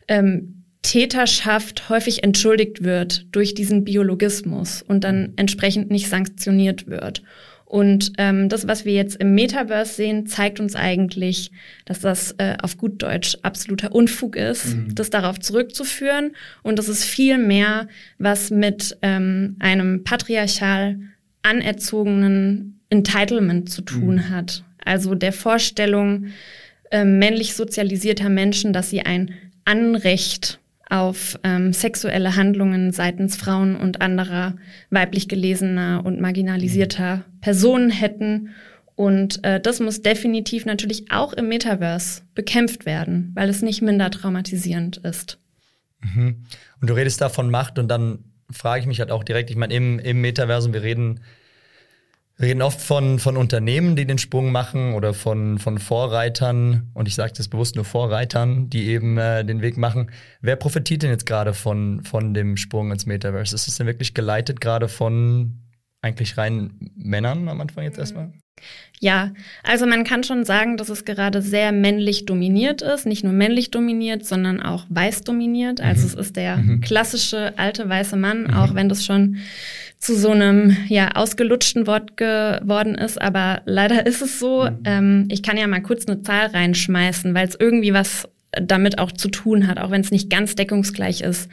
ähm, 0.06 0.62
Täterschaft 0.82 1.88
häufig 1.88 2.22
entschuldigt 2.22 2.84
wird 2.84 3.26
durch 3.32 3.54
diesen 3.54 3.82
Biologismus 3.82 4.80
und 4.80 5.02
dann 5.02 5.22
mhm. 5.22 5.32
entsprechend 5.34 5.90
nicht 5.90 6.08
sanktioniert 6.08 6.86
wird. 6.86 7.24
Und 7.72 8.12
ähm, 8.18 8.50
das, 8.50 8.68
was 8.68 8.84
wir 8.84 8.92
jetzt 8.92 9.16
im 9.16 9.34
Metaverse 9.34 9.94
sehen, 9.94 10.26
zeigt 10.26 10.60
uns 10.60 10.76
eigentlich, 10.76 11.50
dass 11.86 12.00
das 12.00 12.32
äh, 12.36 12.54
auf 12.60 12.76
gut 12.76 13.02
Deutsch 13.02 13.38
absoluter 13.40 13.94
Unfug 13.94 14.36
ist, 14.36 14.74
mhm. 14.74 14.94
das 14.94 15.08
darauf 15.08 15.40
zurückzuführen. 15.40 16.32
Und 16.62 16.78
das 16.78 16.90
ist 16.90 17.02
viel 17.02 17.38
mehr, 17.38 17.88
was 18.18 18.50
mit 18.50 18.98
ähm, 19.00 19.56
einem 19.58 20.04
patriarchal 20.04 20.98
anerzogenen 21.40 22.78
Entitlement 22.90 23.70
zu 23.70 23.80
tun 23.80 24.16
mhm. 24.16 24.28
hat. 24.28 24.64
Also 24.84 25.14
der 25.14 25.32
Vorstellung 25.32 26.26
äh, 26.90 27.06
männlich 27.06 27.54
sozialisierter 27.54 28.28
Menschen, 28.28 28.74
dass 28.74 28.90
sie 28.90 29.00
ein 29.00 29.32
Anrecht 29.64 30.60
auf 30.92 31.38
ähm, 31.42 31.72
sexuelle 31.72 32.36
Handlungen 32.36 32.92
seitens 32.92 33.34
Frauen 33.34 33.76
und 33.76 34.02
anderer 34.02 34.56
weiblich 34.90 35.26
gelesener 35.26 36.02
und 36.04 36.20
marginalisierter 36.20 37.24
Personen 37.40 37.88
hätten. 37.88 38.50
Und 38.94 39.42
äh, 39.42 39.58
das 39.58 39.80
muss 39.80 40.02
definitiv 40.02 40.66
natürlich 40.66 41.10
auch 41.10 41.32
im 41.32 41.48
Metaverse 41.48 42.22
bekämpft 42.34 42.84
werden, 42.84 43.32
weil 43.34 43.48
es 43.48 43.62
nicht 43.62 43.80
minder 43.80 44.10
traumatisierend 44.10 44.98
ist. 44.98 45.38
Mhm. 46.00 46.44
Und 46.82 46.90
du 46.90 46.94
redest 46.94 47.22
da 47.22 47.30
von 47.30 47.50
Macht 47.50 47.78
und 47.78 47.88
dann 47.88 48.24
frage 48.50 48.82
ich 48.82 48.86
mich 48.86 49.00
halt 49.00 49.10
auch 49.10 49.24
direkt, 49.24 49.48
ich 49.48 49.56
meine, 49.56 49.72
im, 49.72 49.98
im 49.98 50.20
Metaversum, 50.20 50.74
wir 50.74 50.82
reden 50.82 51.20
wir 52.38 52.48
reden 52.48 52.62
oft 52.62 52.80
von, 52.80 53.18
von 53.18 53.36
Unternehmen, 53.36 53.94
die 53.94 54.06
den 54.06 54.18
Sprung 54.18 54.52
machen 54.52 54.94
oder 54.94 55.14
von, 55.14 55.58
von 55.58 55.78
Vorreitern, 55.78 56.90
und 56.94 57.06
ich 57.06 57.14
sage 57.14 57.32
das 57.36 57.48
bewusst 57.48 57.76
nur 57.76 57.84
Vorreitern, 57.84 58.68
die 58.68 58.88
eben 58.88 59.18
äh, 59.18 59.44
den 59.44 59.62
Weg 59.62 59.76
machen. 59.76 60.10
Wer 60.40 60.56
profitiert 60.56 61.02
denn 61.02 61.10
jetzt 61.10 61.26
gerade 61.26 61.54
von, 61.54 62.02
von 62.02 62.34
dem 62.34 62.56
Sprung 62.56 62.90
ins 62.90 63.06
Metaverse? 63.06 63.54
Ist 63.54 63.68
es 63.68 63.76
denn 63.76 63.86
wirklich 63.86 64.14
geleitet 64.14 64.60
gerade 64.60 64.88
von 64.88 65.61
eigentlich 66.02 66.36
rein 66.36 66.72
Männern 66.96 67.48
am 67.48 67.60
Anfang 67.60 67.84
jetzt 67.84 67.98
erstmal? 67.98 68.32
Ja, 69.00 69.32
also 69.64 69.86
man 69.86 70.04
kann 70.04 70.22
schon 70.22 70.44
sagen, 70.44 70.76
dass 70.76 70.88
es 70.88 71.04
gerade 71.04 71.42
sehr 71.42 71.72
männlich 71.72 72.24
dominiert 72.24 72.82
ist. 72.82 73.04
Nicht 73.06 73.24
nur 73.24 73.32
männlich 73.32 73.72
dominiert, 73.72 74.24
sondern 74.24 74.62
auch 74.62 74.84
weiß 74.90 75.22
dominiert. 75.22 75.80
Also 75.80 76.02
mhm. 76.02 76.06
es 76.06 76.14
ist 76.14 76.36
der 76.36 76.58
mhm. 76.58 76.80
klassische 76.82 77.54
alte 77.56 77.88
weiße 77.88 78.16
Mann, 78.16 78.44
mhm. 78.44 78.54
auch 78.54 78.74
wenn 78.74 78.88
das 78.88 79.04
schon 79.04 79.38
zu 79.98 80.16
so 80.16 80.30
einem 80.30 80.76
ja 80.86 81.12
ausgelutschten 81.12 81.88
Wort 81.88 82.16
geworden 82.16 82.94
ist. 82.94 83.20
Aber 83.20 83.62
leider 83.64 84.06
ist 84.06 84.22
es 84.22 84.38
so. 84.38 84.64
Mhm. 84.70 84.78
Ähm, 84.84 85.28
ich 85.30 85.42
kann 85.42 85.56
ja 85.56 85.66
mal 85.66 85.82
kurz 85.82 86.06
eine 86.06 86.22
Zahl 86.22 86.46
reinschmeißen, 86.46 87.34
weil 87.34 87.48
es 87.48 87.56
irgendwie 87.58 87.92
was 87.92 88.28
damit 88.52 88.98
auch 88.98 89.10
zu 89.10 89.28
tun 89.28 89.66
hat, 89.66 89.78
auch 89.78 89.90
wenn 89.90 90.02
es 90.02 90.10
nicht 90.10 90.30
ganz 90.30 90.54
deckungsgleich 90.54 91.22
ist. 91.22 91.50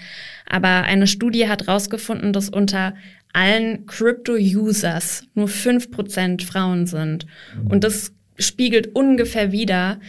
Aber 0.48 0.84
eine 0.84 1.08
Studie 1.08 1.48
hat 1.48 1.68
herausgefunden, 1.68 2.34
dass 2.34 2.50
unter 2.50 2.94
allen 3.34 3.86
Crypto-Users 3.86 5.24
nur 5.36 5.48
fünf 5.48 5.92
Prozent 5.92 6.44
Frauen 6.44 6.86
sind. 6.86 7.26
Und 7.70 7.84
das 7.84 8.14
spiegelt 8.38 8.96
ungefähr 8.96 9.52
wider, 9.52 10.00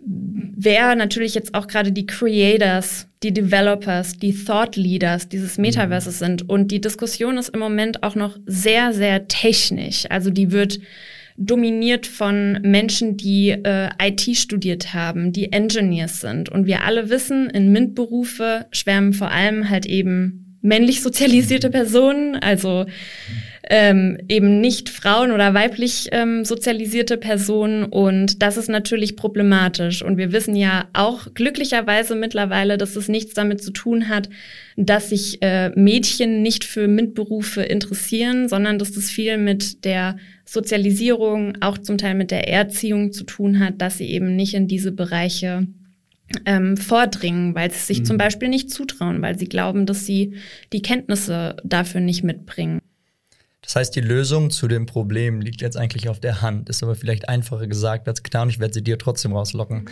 wer 0.00 0.94
natürlich 0.94 1.34
jetzt 1.34 1.54
auch 1.54 1.66
gerade 1.66 1.92
die 1.92 2.06
Creators, 2.06 3.08
die 3.22 3.32
Developers, 3.32 4.18
die 4.18 4.32
Thought 4.32 4.76
Leaders 4.76 5.28
dieses 5.28 5.58
Metaverses 5.58 6.18
sind. 6.18 6.48
Und 6.48 6.70
die 6.70 6.80
Diskussion 6.80 7.36
ist 7.36 7.50
im 7.50 7.60
Moment 7.60 8.02
auch 8.02 8.14
noch 8.14 8.38
sehr, 8.46 8.92
sehr 8.92 9.28
technisch. 9.28 10.06
Also 10.08 10.30
die 10.30 10.52
wird 10.52 10.78
dominiert 11.36 12.06
von 12.06 12.58
Menschen, 12.62 13.16
die 13.16 13.50
äh, 13.50 13.90
IT 14.02 14.36
studiert 14.36 14.92
haben, 14.92 15.32
die 15.32 15.52
Engineers 15.52 16.20
sind. 16.20 16.48
Und 16.48 16.66
wir 16.66 16.84
alle 16.84 17.10
wissen, 17.10 17.48
in 17.50 17.72
MINT-Berufe 17.72 18.66
schwärmen 18.72 19.12
vor 19.12 19.30
allem 19.30 19.70
halt 19.70 19.86
eben 19.86 20.47
männlich 20.60 21.02
sozialisierte 21.02 21.70
Personen, 21.70 22.36
also 22.36 22.86
ähm, 23.70 24.18
eben 24.28 24.60
nicht 24.60 24.88
Frauen 24.88 25.30
oder 25.30 25.52
weiblich 25.52 26.08
ähm, 26.12 26.44
sozialisierte 26.44 27.18
Personen. 27.18 27.84
Und 27.84 28.42
das 28.42 28.56
ist 28.56 28.68
natürlich 28.68 29.14
problematisch. 29.16 30.02
Und 30.02 30.16
wir 30.16 30.32
wissen 30.32 30.56
ja 30.56 30.88
auch 30.94 31.34
glücklicherweise 31.34 32.14
mittlerweile, 32.14 32.78
dass 32.78 32.96
es 32.96 33.08
nichts 33.08 33.34
damit 33.34 33.62
zu 33.62 33.70
tun 33.70 34.08
hat, 34.08 34.30
dass 34.76 35.10
sich 35.10 35.42
äh, 35.42 35.70
Mädchen 35.70 36.42
nicht 36.42 36.64
für 36.64 36.88
MINT-Berufe 36.88 37.62
interessieren, 37.62 38.48
sondern 38.48 38.78
dass 38.78 38.92
das 38.92 39.10
viel 39.10 39.36
mit 39.36 39.84
der 39.84 40.16
Sozialisierung, 40.46 41.58
auch 41.60 41.76
zum 41.76 41.98
Teil 41.98 42.14
mit 42.14 42.30
der 42.30 42.48
Erziehung 42.48 43.12
zu 43.12 43.24
tun 43.24 43.58
hat, 43.58 43.82
dass 43.82 43.98
sie 43.98 44.08
eben 44.08 44.34
nicht 44.34 44.54
in 44.54 44.66
diese 44.66 44.92
Bereiche 44.92 45.66
ähm, 46.44 46.76
vordringen, 46.76 47.54
weil 47.54 47.70
sie 47.70 47.78
sich 47.78 48.00
mhm. 48.00 48.04
zum 48.04 48.18
Beispiel 48.18 48.48
nicht 48.48 48.70
zutrauen, 48.70 49.22
weil 49.22 49.38
sie 49.38 49.48
glauben, 49.48 49.86
dass 49.86 50.06
sie 50.06 50.34
die 50.72 50.82
Kenntnisse 50.82 51.56
dafür 51.64 52.00
nicht 52.00 52.22
mitbringen. 52.22 52.80
Das 53.62 53.76
heißt, 53.76 53.96
die 53.96 54.00
Lösung 54.00 54.50
zu 54.50 54.68
dem 54.68 54.86
Problem 54.86 55.40
liegt 55.40 55.60
jetzt 55.60 55.76
eigentlich 55.76 56.08
auf 56.08 56.20
der 56.20 56.40
Hand, 56.42 56.68
ist 56.68 56.82
aber 56.82 56.94
vielleicht 56.94 57.28
einfacher 57.28 57.66
gesagt 57.66 58.08
als 58.08 58.22
getan. 58.22 58.48
Ich 58.48 58.60
werde 58.60 58.74
sie 58.74 58.82
dir 58.82 58.98
trotzdem 58.98 59.32
rauslocken. 59.32 59.90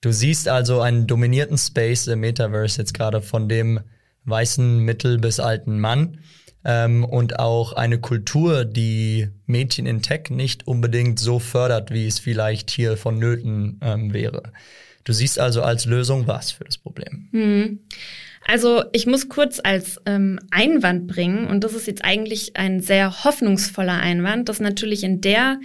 Du 0.00 0.12
siehst 0.12 0.48
also 0.48 0.80
einen 0.80 1.06
dominierten 1.06 1.58
Space 1.58 2.06
im 2.06 2.20
Metaverse 2.20 2.78
jetzt 2.80 2.94
gerade 2.94 3.20
von 3.20 3.48
dem 3.48 3.80
weißen 4.24 4.78
mittel- 4.78 5.18
bis 5.18 5.40
alten 5.40 5.80
Mann 5.80 6.18
ähm, 6.64 7.04
und 7.04 7.38
auch 7.38 7.72
eine 7.72 7.98
Kultur, 7.98 8.64
die 8.64 9.28
Mädchen 9.46 9.86
in 9.86 10.02
Tech 10.02 10.30
nicht 10.30 10.66
unbedingt 10.66 11.18
so 11.18 11.38
fördert, 11.38 11.90
wie 11.90 12.06
es 12.06 12.18
vielleicht 12.18 12.70
hier 12.70 12.96
vonnöten 12.96 13.78
ähm, 13.82 14.12
wäre. 14.12 14.52
Du 15.04 15.12
siehst 15.12 15.38
also 15.38 15.62
als 15.62 15.84
Lösung 15.84 16.26
was 16.26 16.50
für 16.50 16.64
das 16.64 16.78
Problem? 16.78 17.28
Hm. 17.30 17.78
Also 18.46 18.84
ich 18.92 19.06
muss 19.06 19.30
kurz 19.30 19.58
als 19.62 19.98
ähm, 20.04 20.38
Einwand 20.50 21.06
bringen, 21.06 21.46
und 21.46 21.64
das 21.64 21.72
ist 21.72 21.86
jetzt 21.86 22.04
eigentlich 22.04 22.56
ein 22.56 22.80
sehr 22.80 23.24
hoffnungsvoller 23.24 23.94
Einwand, 23.94 24.50
dass 24.50 24.60
natürlich 24.60 25.02
in 25.02 25.22
der 25.22 25.60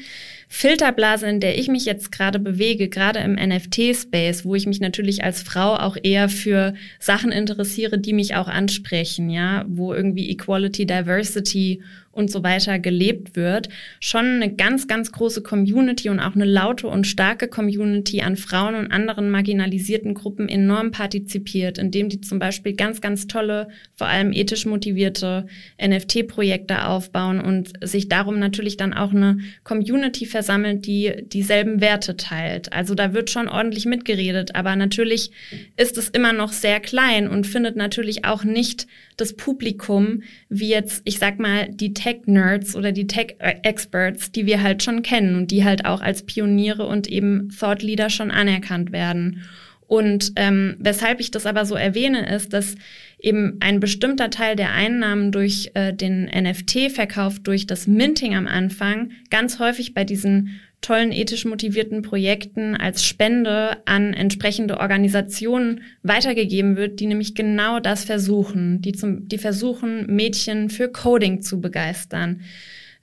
Filterblase, 0.47 1.27
in 1.27 1.41
der 1.41 1.59
ich 1.59 1.67
mich 1.67 1.85
jetzt 1.85 2.11
gerade 2.11 2.39
bewege, 2.39 2.87
gerade 2.87 3.19
im 3.19 3.33
NFT-Space, 3.33 4.45
wo 4.45 4.55
ich 4.55 4.65
mich 4.65 4.79
natürlich 4.79 5.23
als 5.23 5.41
Frau 5.43 5.75
auch 5.75 5.97
eher 6.01 6.29
für 6.29 6.73
Sachen 6.99 7.31
interessiere, 7.31 7.99
die 7.99 8.13
mich 8.13 8.35
auch 8.35 8.47
ansprechen, 8.47 9.29
ja, 9.29 9.65
wo 9.67 9.93
irgendwie 9.93 10.29
Equality, 10.31 10.85
Diversity 10.85 11.81
und 12.19 12.29
so 12.29 12.43
weiter 12.43 12.77
gelebt 12.79 13.35
wird, 13.35 13.69
schon 14.01 14.25
eine 14.25 14.53
ganz, 14.53 14.87
ganz 14.87 15.11
große 15.11 15.41
Community 15.41 16.09
und 16.09 16.19
auch 16.19 16.35
eine 16.35 16.45
laute 16.45 16.87
und 16.87 17.07
starke 17.07 17.47
Community 17.47 18.21
an 18.21 18.35
Frauen 18.35 18.75
und 18.75 18.91
anderen 18.91 19.29
marginalisierten 19.31 20.13
Gruppen 20.13 20.49
enorm 20.49 20.91
partizipiert, 20.91 21.77
indem 21.77 22.09
die 22.09 22.19
zum 22.19 22.37
Beispiel 22.37 22.73
ganz, 22.73 22.99
ganz 22.99 23.27
tolle, 23.27 23.69
vor 23.95 24.07
allem 24.07 24.33
ethisch 24.33 24.65
motivierte 24.65 25.47
NFT-Projekte 25.81 26.85
aufbauen 26.85 27.39
und 27.39 27.71
sich 27.81 28.09
darum 28.09 28.37
natürlich 28.37 28.75
dann 28.75 28.93
auch 28.93 29.11
eine 29.11 29.37
Community 29.63 30.25
versammelt, 30.25 30.85
die 30.85 31.13
dieselben 31.25 31.79
Werte 31.79 32.17
teilt. 32.17 32.73
Also 32.73 32.95
da 32.95 33.13
wird 33.13 33.29
schon 33.29 33.47
ordentlich 33.47 33.85
mitgeredet, 33.85 34.55
aber 34.55 34.75
natürlich 34.75 35.31
ist 35.77 35.97
es 35.97 36.09
immer 36.09 36.33
noch 36.33 36.51
sehr 36.51 36.81
klein 36.81 37.29
und 37.29 37.47
findet 37.47 37.77
natürlich 37.77 38.25
auch 38.25 38.43
nicht 38.43 38.87
das 39.15 39.33
Publikum, 39.33 40.23
wie 40.49 40.69
jetzt, 40.69 41.01
ich 41.05 41.19
sag 41.19 41.39
mal, 41.39 41.69
die 41.69 41.93
Tech-Nerds 42.09 42.75
oder 42.75 42.91
die 42.91 43.07
Tech-Experts, 43.07 44.31
die 44.31 44.45
wir 44.45 44.61
halt 44.63 44.81
schon 44.83 45.03
kennen 45.03 45.35
und 45.35 45.51
die 45.51 45.63
halt 45.63 45.85
auch 45.85 46.01
als 46.01 46.23
Pioniere 46.23 46.85
und 46.85 47.07
eben 47.07 47.49
Thought 47.57 47.83
Leader 47.83 48.09
schon 48.09 48.31
anerkannt 48.31 48.91
werden. 48.91 49.43
Und 49.87 50.33
ähm, 50.35 50.75
weshalb 50.79 51.19
ich 51.19 51.31
das 51.31 51.45
aber 51.45 51.65
so 51.65 51.75
erwähne, 51.75 52.29
ist, 52.35 52.53
dass 52.53 52.75
eben 53.19 53.57
ein 53.59 53.79
bestimmter 53.79 54.29
Teil 54.29 54.55
der 54.55 54.71
Einnahmen 54.71 55.31
durch 55.31 55.71
äh, 55.73 55.93
den 55.93 56.25
NFT-Verkauf, 56.25 57.39
durch 57.39 57.65
das 57.65 57.87
Minting 57.87 58.35
am 58.35 58.47
Anfang, 58.47 59.11
ganz 59.31 59.57
häufig 59.57 59.95
bei 59.95 60.03
diesen 60.03 60.59
tollen 60.81 61.11
ethisch 61.11 61.45
motivierten 61.45 62.01
Projekten 62.01 62.75
als 62.75 63.03
Spende 63.03 63.77
an 63.85 64.13
entsprechende 64.13 64.79
Organisationen 64.79 65.81
weitergegeben 66.03 66.77
wird, 66.77 66.99
die 66.99 67.07
nämlich 67.07 67.35
genau 67.35 67.79
das 67.79 68.05
versuchen, 68.05 68.81
die, 68.81 68.93
zum, 68.93 69.27
die 69.27 69.37
versuchen, 69.37 70.05
Mädchen 70.07 70.69
für 70.69 70.89
Coding 70.89 71.41
zu 71.41 71.59
begeistern, 71.59 72.41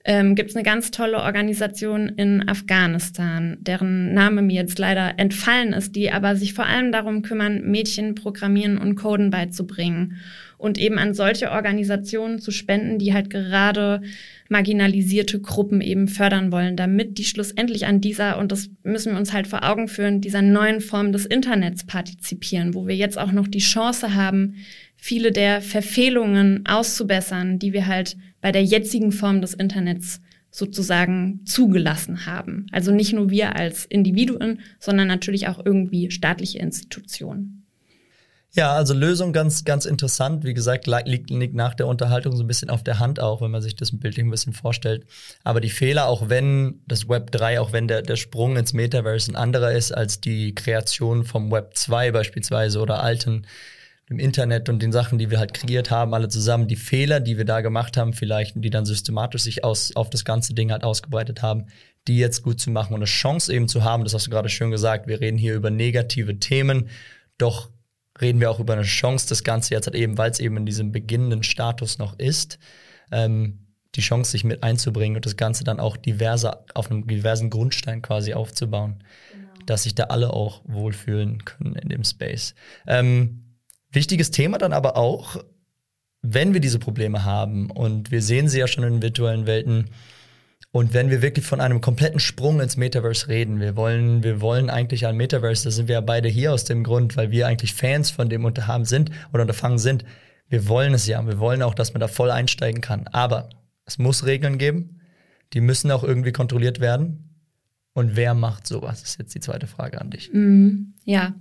ähm, 0.05 0.37
gibt 0.37 0.51
es 0.51 0.57
eine 0.57 0.63
ganz 0.63 0.93
tolle 0.93 1.19
Organisation 1.19 2.09
in 2.09 2.49
Afghanistan, 2.49 3.59
deren 3.61 4.15
Name 4.15 4.41
mir 4.41 4.55
jetzt 4.55 4.79
leider 4.79 5.19
entfallen 5.19 5.73
ist, 5.73 5.97
die 5.97 6.13
aber 6.13 6.37
sich 6.37 6.55
vor 6.55 6.67
allem 6.67 6.93
darum 6.93 7.23
kümmern, 7.23 7.63
Mädchen 7.63 8.15
programmieren 8.15 8.79
und 8.79 8.95
Coden 8.95 9.31
beizubringen 9.31 10.19
und 10.59 10.79
eben 10.79 10.99
an 10.99 11.15
solche 11.15 11.51
Organisationen 11.51 12.39
zu 12.39 12.51
spenden, 12.51 12.99
die 12.99 13.13
halt 13.13 13.31
gerade 13.31 14.03
marginalisierte 14.49 15.41
Gruppen 15.41 15.81
eben 15.81 16.09
fördern 16.09 16.53
wollen, 16.53 16.77
damit 16.77 17.19
die 17.19 17.25
schlussendlich 17.25 17.87
an 17.87 18.01
dieser, 18.01 18.39
und 18.39 18.53
das 18.53 18.71
müssen 18.83 19.13
wir 19.13 19.19
uns 19.19 19.33
halt 19.33 19.47
vor 19.47 19.65
Augen 19.65 19.89
führen, 19.89 20.21
dieser 20.21 20.43
neuen 20.43 20.81
Form 20.81 21.13
des 21.13 21.27
Internets 21.27 21.85
partizipieren, 21.85 22.75
wo 22.75 22.87
wir 22.87 22.97
jetzt 22.97 23.19
auch 23.19 23.33
noch 23.33 23.49
die 23.49 23.59
Chance 23.59 24.15
haben, 24.15 24.55
viele 24.97 25.33
der 25.33 25.61
Verfehlungen 25.61 26.65
auszubessern, 26.67 27.59
die 27.59 27.73
wir 27.73 27.87
halt 27.87 28.17
bei 28.41 28.53
der 28.53 28.65
jetzigen 28.65 29.13
Form 29.13 29.41
des 29.41 29.55
Internets 29.55 30.21
sozusagen 30.51 31.41
zugelassen 31.45 32.25
haben. 32.25 32.67
Also 32.73 32.91
nicht 32.91 33.13
nur 33.13 33.29
wir 33.31 33.57
als 33.57 33.85
Individuen, 33.85 34.61
sondern 34.79 35.07
natürlich 35.07 35.49
auch 35.49 35.65
irgendwie 35.65 36.11
staatliche 36.11 36.61
Institutionen. 36.61 37.66
Ja, 38.57 38.73
also 38.73 38.95
Lösung 38.95 39.35
ganz, 39.35 39.65
ganz 39.65 39.85
interessant. 39.85 40.43
Wie 40.43 40.55
gesagt, 40.55 40.87
liegt, 40.87 41.29
liegt 41.29 41.55
nach 41.55 41.75
der 41.75 41.87
Unterhaltung 41.87 42.35
so 42.35 42.43
ein 42.43 42.47
bisschen 42.47 42.71
auf 42.71 42.83
der 42.83 42.99
Hand 42.99 43.21
auch, 43.21 43.43
wenn 43.43 43.51
man 43.51 43.61
sich 43.61 43.77
das 43.77 43.91
bildlich 43.93 44.25
ein 44.25 44.31
bisschen 44.31 44.55
vorstellt. 44.55 45.05
Aber 45.45 45.61
die 45.61 45.69
Fehler, 45.69 46.07
auch 46.07 46.31
wenn 46.31 46.81
das 46.87 47.07
Web 47.07 47.33
3, 47.33 47.61
auch 47.61 47.73
wenn 47.73 47.87
der, 47.87 48.01
der 48.01 48.17
Sprung 48.17 48.57
ins 48.57 48.73
Metaverse 48.73 49.31
ein 49.31 49.37
anderer 49.37 49.73
ist 49.73 49.93
als 49.93 50.23
die 50.23 50.55
Kreation 50.55 51.25
vom 51.25 51.53
Web 51.53 51.77
2 51.77 52.13
beispielsweise 52.13 52.81
oder 52.81 53.03
alten 53.03 53.47
im 54.09 54.19
Internet 54.19 54.71
und 54.71 54.81
den 54.81 54.93
Sachen, 54.93 55.19
die 55.19 55.31
wir 55.31 55.39
halt 55.39 55.53
kreiert 55.53 55.91
haben, 55.91 56.15
alle 56.15 56.29
zusammen, 56.29 56.67
die 56.67 56.77
Fehler, 56.77 57.21
die 57.21 57.37
wir 57.37 57.45
da 57.45 57.61
gemacht 57.61 57.99
haben, 57.99 58.15
vielleicht, 58.15 58.55
die 58.57 58.71
dann 58.71 58.87
systematisch 58.87 59.43
sich 59.43 59.65
aus, 59.65 59.95
auf 59.97 60.09
das 60.09 60.25
ganze 60.25 60.55
Ding 60.55 60.73
halt 60.73 60.83
ausgebreitet 60.83 61.43
haben, 61.43 61.67
die 62.09 62.17
jetzt 62.17 62.43
gut 62.43 62.59
zu 62.59 62.71
machen 62.71 62.95
und 62.95 63.01
eine 63.01 63.07
Chance 63.07 63.53
eben 63.53 63.69
zu 63.69 63.85
haben, 63.85 64.05
das 64.05 64.15
hast 64.15 64.29
du 64.29 64.31
gerade 64.31 64.49
schön 64.49 64.71
gesagt, 64.71 65.09
wir 65.09 65.21
reden 65.21 65.37
hier 65.37 65.55
über 65.55 65.71
negative 65.71 66.39
Themen, 66.39 66.89
doch 67.37 67.69
reden 68.21 68.41
wir 68.41 68.51
auch 68.51 68.61
über 68.61 68.75
eine 68.75 68.83
Chance, 68.83 69.29
das 69.29 69.45
Ganze 69.45 69.75
jetzt 69.75 69.87
halt 69.87 69.97
eben, 69.97 70.19
weil 70.19 70.31
es 70.31 70.41
eben 70.41 70.57
in 70.57 70.67
diesem 70.67 70.93
beginnenden 70.93 71.43
Status 71.43 71.99
noch 71.99 72.19
ist, 72.19 72.59
ähm, 73.13 73.67
die 73.95 74.01
Chance, 74.01 74.31
sich 74.33 74.45
mit 74.45 74.63
einzubringen 74.63 75.17
und 75.17 75.25
das 75.25 75.37
Ganze 75.37 75.65
dann 75.65 75.81
auch 75.81 75.97
diverser, 75.97 76.65
auf 76.75 76.91
einem 76.91 77.07
diversen 77.07 77.51
Grundstein 77.51 78.03
quasi 78.03 78.35
aufzubauen, 78.35 79.03
genau. 79.33 79.49
dass 79.67 79.85
sich 79.85 79.95
da 79.95 80.05
alle 80.05 80.33
auch 80.33 80.63
wohlfühlen 80.65 81.45
können 81.45 81.77
in 81.77 81.89
dem 81.89 82.05
Space. 82.05 82.55
Ähm, 82.87 83.43
Wichtiges 83.97 84.31
Thema 84.31 84.59
dann 84.59 84.75
aber 84.75 84.97
auch, 84.97 85.43
wenn 86.21 86.53
wir 86.53 86.61
diese 86.61 86.79
Probleme 86.79 87.25
haben 87.25 87.71
und 87.71 88.11
wir 88.11 88.21
sehen 88.21 88.47
sie 88.47 88.59
ja 88.59 88.67
schon 88.67 88.85
in 88.85 89.01
virtuellen 89.01 89.47
Welten 89.47 89.87
und 90.73 90.93
wenn 90.93 91.09
wir 91.11 91.23
wirklich 91.23 91.47
von 91.47 91.61
einem 91.61 91.81
kompletten 91.81 92.21
Sprung 92.21 92.61
ins 92.61 92.77
Metaverse 92.77 93.29
reden, 93.29 93.61
wir 93.61 93.77
wollen, 93.77 94.23
wir 94.23 94.41
wollen 94.41 94.69
eigentlich 94.69 95.07
ein 95.07 95.17
Metaverse, 95.17 95.65
da 95.65 95.71
sind 95.71 95.89
wir 95.89 95.95
ja 95.95 96.01
beide 96.01 96.29
hier 96.29 96.53
aus 96.53 96.65
dem 96.65 96.85
Grund, 96.85 97.17
weil 97.17 97.31
wir 97.31 97.47
eigentlich 97.47 97.73
Fans 97.73 98.11
von 98.11 98.29
dem 98.29 98.45
Unterhaben 98.45 98.85
sind 98.85 99.11
oder 99.33 99.43
Unterfangen 99.43 99.79
sind. 99.79 100.05
Wir 100.49 100.69
wollen 100.69 100.93
es 100.95 101.07
ja, 101.07 101.27
wir 101.27 101.39
wollen 101.39 101.63
auch, 101.63 101.75
dass 101.75 101.95
man 101.95 102.01
da 102.01 102.09
voll 102.09 102.31
einsteigen 102.31 102.83
kann. 102.83 103.07
Aber 103.09 103.49
es 103.87 103.99
muss 103.99 104.27
Regeln 104.27 104.59
geben, 104.59 105.01
die 105.53 105.61
müssen 105.61 105.91
auch 105.91 106.05
irgendwie 106.05 106.33
kontrolliert 106.33 106.81
werden. 106.81 107.41
Und 107.95 108.15
wer 108.15 108.35
macht 108.35 108.67
sowas? 108.67 109.03
Ist 109.03 109.19
jetzt 109.19 109.35
die 109.35 109.41
zweite 109.41 109.67
Frage 109.67 110.01
an 110.01 110.11
dich. 110.11 110.31
Mm, 110.31 110.93
ja, 111.09 111.37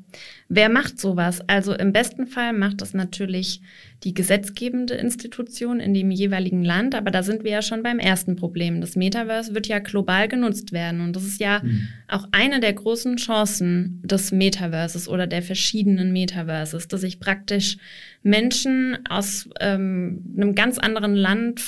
wer 0.48 0.70
macht 0.70 1.00
sowas? 1.00 1.42
Also 1.48 1.74
im 1.74 1.92
besten 1.92 2.28
Fall 2.28 2.54
macht 2.54 2.82
das 2.82 2.94
natürlich 2.94 3.62
die 4.04 4.14
gesetzgebende 4.14 4.94
Institution 4.94 5.80
in 5.80 5.96
dem 5.96 6.12
jeweiligen 6.12 6.64
Land, 6.64 6.94
aber 6.94 7.10
da 7.10 7.24
sind 7.24 7.44
wir 7.44 7.50
ja 7.50 7.62
schon 7.64 7.82
beim 7.82 7.98
ersten 7.98 8.36
Problem. 8.36 8.80
Das 8.80 8.96
Metaverse 8.96 9.56
wird 9.56 9.66
ja 9.66 9.80
global 9.80 10.28
genutzt 10.28 10.72
werden 10.72 11.02
und 11.02 11.16
das 11.16 11.24
ist 11.24 11.40
ja 11.40 11.62
mhm. 11.64 11.88
auch 12.08 12.28
eine 12.32 12.60
der 12.60 12.74
großen 12.74 13.18
Chancen 13.18 14.02
des 14.04 14.32
Metaverses 14.32 15.10
oder 15.10 15.26
der 15.26 15.42
verschiedenen 15.42 16.14
Metaverses, 16.14 16.88
dass 16.88 17.02
ich 17.02 17.20
praktisch 17.20 17.78
Menschen 18.22 18.98
aus 19.08 19.50
ähm, 19.60 20.24
einem 20.36 20.56
ganz 20.56 20.80
anderen 20.80 21.16
Land 21.16 21.62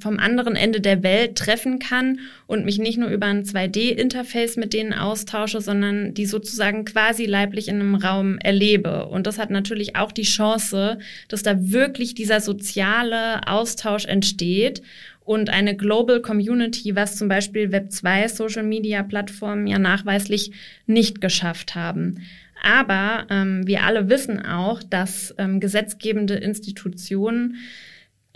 vom 0.00 0.18
anderen 0.18 0.54
Ende 0.54 0.80
der 0.80 1.02
Welt 1.02 1.36
treffen 1.36 1.80
kann 1.80 2.20
und 2.46 2.64
mich 2.64 2.78
nicht 2.78 2.96
nur 2.96 3.08
über 3.08 3.26
ein 3.26 3.44
2D-Interface 3.44 4.56
mit 4.56 4.72
denen 4.72 4.92
austausche, 4.92 5.60
sondern 5.60 6.14
die 6.14 6.26
sozusagen 6.26 6.84
quasi 6.92 7.26
leiblich 7.26 7.68
in 7.68 7.80
einem 7.80 7.94
Raum 7.94 8.38
erlebe. 8.38 9.06
Und 9.06 9.26
das 9.26 9.38
hat 9.38 9.50
natürlich 9.50 9.96
auch 9.96 10.12
die 10.12 10.22
Chance, 10.22 10.98
dass 11.28 11.42
da 11.42 11.70
wirklich 11.70 12.14
dieser 12.14 12.40
soziale 12.40 13.46
Austausch 13.46 14.04
entsteht 14.06 14.82
und 15.20 15.50
eine 15.50 15.76
Global 15.76 16.22
Community, 16.22 16.96
was 16.96 17.16
zum 17.16 17.28
Beispiel 17.28 17.70
Web 17.70 17.92
2 17.92 18.28
Social 18.28 18.62
Media 18.62 19.02
Plattformen 19.02 19.66
ja 19.66 19.78
nachweislich 19.78 20.52
nicht 20.86 21.20
geschafft 21.20 21.74
haben. 21.74 22.22
Aber 22.62 23.26
ähm, 23.30 23.66
wir 23.66 23.84
alle 23.84 24.08
wissen 24.08 24.44
auch, 24.44 24.82
dass 24.82 25.34
ähm, 25.38 25.60
gesetzgebende 25.60 26.34
Institutionen 26.34 27.56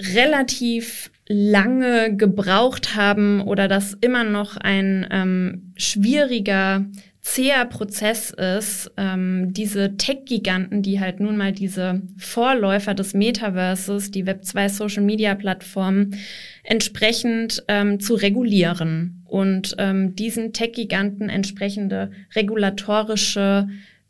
relativ 0.01 1.11
lange 1.29 2.17
gebraucht 2.17 2.95
haben 2.95 3.41
oder 3.41 3.69
dass 3.69 3.95
immer 4.01 4.25
noch 4.25 4.57
ein 4.57 5.07
ähm, 5.11 5.73
schwieriger, 5.77 6.85
zäher 7.23 7.65
Prozess 7.67 8.31
ist, 8.31 8.91
ähm, 8.97 9.53
diese 9.53 9.97
Tech-Giganten, 9.97 10.83
die 10.83 11.01
halt 11.01 11.21
nun 11.21 11.37
mal 11.37 11.53
diese 11.53 12.03
Vorläufer 12.19 12.95
des 12.95 13.15
Metaverses, 13.15 14.11
die 14.11 14.25
Web2 14.25 14.69
Social-Media-Plattformen, 14.69 16.17
entsprechend 16.65 17.63
ähm, 17.69 18.01
zu 18.01 18.15
regulieren 18.15 19.23
und 19.27 19.77
ähm, 19.79 20.17
diesen 20.17 20.53
Tech-Giganten 20.53 21.29
entsprechende 21.29 22.11
regulatorische 22.35 23.69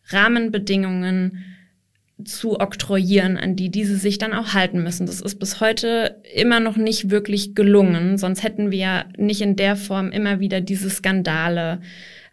Rahmenbedingungen 0.09 1.45
zu 2.25 2.61
oktroyieren, 2.61 3.37
an 3.37 3.57
die 3.57 3.69
diese 3.69 3.97
sich 3.97 4.17
dann 4.19 4.33
auch 4.33 4.55
halten 4.55 4.83
müssen. 4.83 5.07
Das 5.07 5.21
ist 5.21 5.39
bis 5.39 5.61
heute 5.61 6.23
immer 6.35 6.61
noch 6.61 6.77
nicht 6.77 7.11
wirklich 7.11 7.55
gelungen, 7.55 8.17
sonst 8.17 8.43
hätten 8.43 8.71
wir 8.71 8.79
ja 8.79 9.05
nicht 9.19 9.43
in 9.43 9.57
der 9.57 9.77
Form 9.77 10.11
immer 10.13 10.41
wieder 10.41 10.61
diese 10.61 10.89
Skandale. 10.89 11.81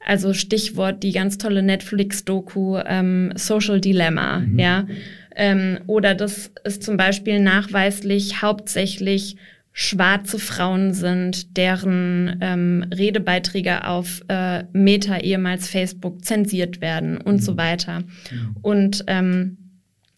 Also 0.05 0.33
Stichwort 0.33 1.03
die 1.03 1.11
ganz 1.11 1.37
tolle 1.37 1.61
Netflix-Doku 1.61 2.79
ähm, 2.85 3.31
Social 3.35 3.81
Dilemma, 3.81 4.39
mhm. 4.39 4.59
ja. 4.59 4.87
Ähm, 5.35 5.79
oder 5.87 6.15
das 6.15 6.51
ist 6.63 6.83
zum 6.83 6.97
Beispiel 6.97 7.39
nachweislich 7.39 8.41
hauptsächlich 8.41 9.37
schwarze 9.71 10.39
Frauen 10.39 10.93
sind, 10.93 11.55
deren 11.55 12.37
ähm, 12.41 12.85
Redebeiträge 12.93 13.87
auf 13.87 14.21
äh, 14.27 14.63
Meta, 14.73 15.19
ehemals 15.19 15.69
Facebook, 15.69 16.25
zensiert 16.25 16.81
werden 16.81 17.17
und 17.17 17.35
mhm. 17.35 17.39
so 17.39 17.57
weiter. 17.57 17.99
Mhm. 17.99 18.55
Und 18.61 19.03
ähm, 19.07 19.57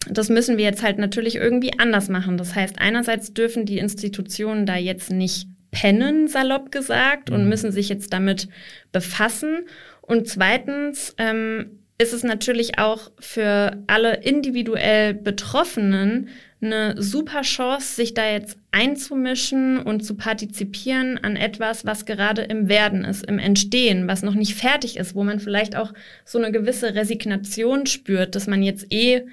das 0.09 0.29
müssen 0.29 0.57
wir 0.57 0.63
jetzt 0.63 0.81
halt 0.81 0.97
natürlich 0.97 1.35
irgendwie 1.35 1.77
anders 1.77 2.09
machen. 2.09 2.37
Das 2.37 2.55
heißt, 2.55 2.79
einerseits 2.79 3.33
dürfen 3.33 3.65
die 3.65 3.77
Institutionen 3.77 4.65
da 4.65 4.75
jetzt 4.77 5.11
nicht 5.11 5.47
pennen, 5.71 6.27
salopp 6.27 6.71
gesagt, 6.71 7.29
mhm. 7.29 7.35
und 7.35 7.49
müssen 7.49 7.71
sich 7.71 7.89
jetzt 7.89 8.13
damit 8.13 8.47
befassen. 8.91 9.65
Und 10.01 10.27
zweitens 10.27 11.15
ähm, 11.17 11.79
ist 11.97 12.13
es 12.13 12.23
natürlich 12.23 12.77
auch 12.79 13.11
für 13.19 13.77
alle 13.87 14.17
individuell 14.17 15.13
Betroffenen 15.13 16.29
eine 16.63 17.01
super 17.01 17.41
Chance, 17.41 17.95
sich 17.95 18.13
da 18.13 18.29
jetzt 18.29 18.57
einzumischen 18.71 19.79
und 19.79 20.05
zu 20.05 20.15
partizipieren 20.15 21.17
an 21.17 21.35
etwas, 21.35 21.85
was 21.85 22.05
gerade 22.05 22.43
im 22.43 22.69
Werden 22.69 23.03
ist, 23.03 23.25
im 23.25 23.39
Entstehen, 23.39 24.07
was 24.07 24.21
noch 24.21 24.35
nicht 24.35 24.55
fertig 24.55 24.97
ist, 24.97 25.15
wo 25.15 25.23
man 25.23 25.39
vielleicht 25.39 25.75
auch 25.75 25.93
so 26.23 26.37
eine 26.37 26.51
gewisse 26.51 26.93
Resignation 26.93 27.87
spürt, 27.87 28.35
dass 28.35 28.47
man 28.47 28.61
jetzt 28.61 28.91
eh 28.91 29.23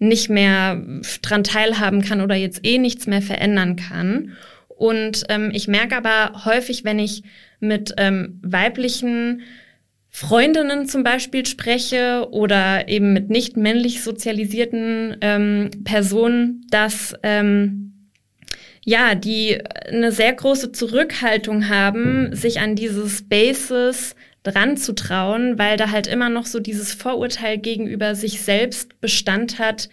nicht 0.00 0.28
mehr 0.30 0.82
dran 1.22 1.44
teilhaben 1.44 2.02
kann 2.02 2.20
oder 2.20 2.34
jetzt 2.34 2.64
eh 2.66 2.78
nichts 2.78 3.06
mehr 3.06 3.22
verändern 3.22 3.76
kann. 3.76 4.36
Und 4.84 5.24
ähm, 5.30 5.50
ich 5.54 5.66
merke 5.66 5.96
aber 5.96 6.44
häufig, 6.44 6.84
wenn 6.84 6.98
ich 6.98 7.22
mit 7.58 7.94
ähm, 7.96 8.38
weiblichen 8.42 9.40
Freundinnen 10.10 10.84
zum 10.84 11.02
Beispiel 11.02 11.46
spreche 11.46 12.28
oder 12.32 12.86
eben 12.86 13.14
mit 13.14 13.30
nicht 13.30 13.56
männlich 13.56 14.02
sozialisierten 14.02 15.16
ähm, 15.22 15.70
Personen, 15.84 16.66
dass 16.68 17.14
ähm, 17.22 18.10
ja, 18.84 19.14
die 19.14 19.58
eine 19.88 20.12
sehr 20.12 20.34
große 20.34 20.72
Zurückhaltung 20.72 21.70
haben, 21.70 22.36
sich 22.36 22.60
an 22.60 22.76
diese 22.76 23.08
Spaces 23.08 24.14
dran 24.42 24.76
zu 24.76 24.94
trauen, 24.94 25.58
weil 25.58 25.78
da 25.78 25.92
halt 25.92 26.06
immer 26.06 26.28
noch 26.28 26.44
so 26.44 26.60
dieses 26.60 26.92
Vorurteil 26.92 27.56
gegenüber 27.56 28.14
sich 28.14 28.42
selbst 28.42 29.00
Bestand 29.00 29.58
hat. 29.58 29.88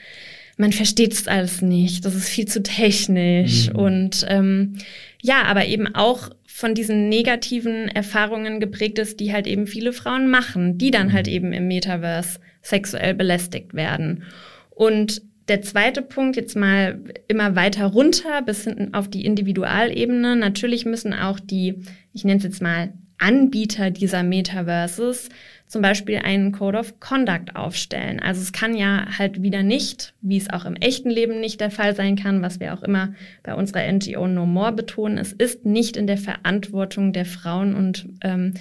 Man 0.57 0.71
versteht 0.71 1.13
es 1.13 1.27
alles 1.27 1.61
nicht, 1.61 2.05
das 2.05 2.15
ist 2.15 2.29
viel 2.29 2.45
zu 2.45 2.61
technisch 2.61 3.69
mhm. 3.69 3.75
und 3.75 4.25
ähm, 4.27 4.77
ja, 5.21 5.43
aber 5.43 5.65
eben 5.65 5.95
auch 5.95 6.29
von 6.45 6.75
diesen 6.75 7.09
negativen 7.09 7.87
Erfahrungen 7.87 8.59
geprägt 8.59 8.99
ist, 8.99 9.19
die 9.19 9.33
halt 9.33 9.47
eben 9.47 9.65
viele 9.67 9.93
Frauen 9.93 10.29
machen, 10.29 10.77
die 10.77 10.91
dann 10.91 11.13
halt 11.13 11.27
mhm. 11.27 11.33
eben 11.33 11.53
im 11.53 11.67
Metaverse 11.67 12.39
sexuell 12.61 13.13
belästigt 13.13 13.73
werden. 13.73 14.23
Und 14.69 15.21
der 15.47 15.61
zweite 15.61 16.01
Punkt, 16.01 16.35
jetzt 16.35 16.55
mal 16.55 16.99
immer 17.27 17.55
weiter 17.55 17.87
runter 17.87 18.41
bis 18.41 18.63
hinten 18.63 18.93
auf 18.93 19.09
die 19.09 19.25
Individualebene. 19.25 20.35
Natürlich 20.35 20.85
müssen 20.85 21.13
auch 21.13 21.39
die, 21.39 21.83
ich 22.13 22.23
nenne 22.23 22.37
es 22.37 22.43
jetzt 22.43 22.61
mal 22.61 22.93
Anbieter 23.21 23.91
dieser 23.91 24.23
Metaverses 24.23 25.29
zum 25.71 25.81
Beispiel 25.81 26.17
einen 26.17 26.51
Code 26.51 26.77
of 26.77 26.99
Conduct 26.99 27.55
aufstellen. 27.55 28.19
Also 28.19 28.41
es 28.41 28.51
kann 28.51 28.75
ja 28.75 29.05
halt 29.17 29.41
wieder 29.41 29.63
nicht, 29.63 30.13
wie 30.19 30.35
es 30.35 30.49
auch 30.49 30.65
im 30.65 30.75
echten 30.75 31.09
Leben 31.09 31.39
nicht 31.39 31.61
der 31.61 31.71
Fall 31.71 31.95
sein 31.95 32.17
kann, 32.17 32.41
was 32.41 32.59
wir 32.59 32.73
auch 32.73 32.83
immer 32.83 33.13
bei 33.41 33.55
unserer 33.55 33.89
NGO 33.89 34.27
No 34.27 34.45
More 34.45 34.73
betonen, 34.73 35.17
es 35.17 35.31
ist 35.31 35.65
nicht 35.65 35.95
in 35.95 36.07
der 36.07 36.17
Verantwortung 36.17 37.13
der 37.13 37.23
Frauen 37.23 37.73
und 37.73 38.09
ähm, 38.21 38.55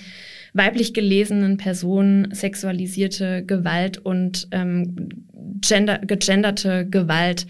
weiblich 0.55 0.95
gelesenen 0.95 1.57
Personen 1.57 2.33
sexualisierte 2.33 3.45
Gewalt 3.45 3.99
und 3.99 4.47
ähm, 4.53 5.25
gender, 5.61 5.99
gegenderte 5.99 6.87
Gewalt 6.89 7.49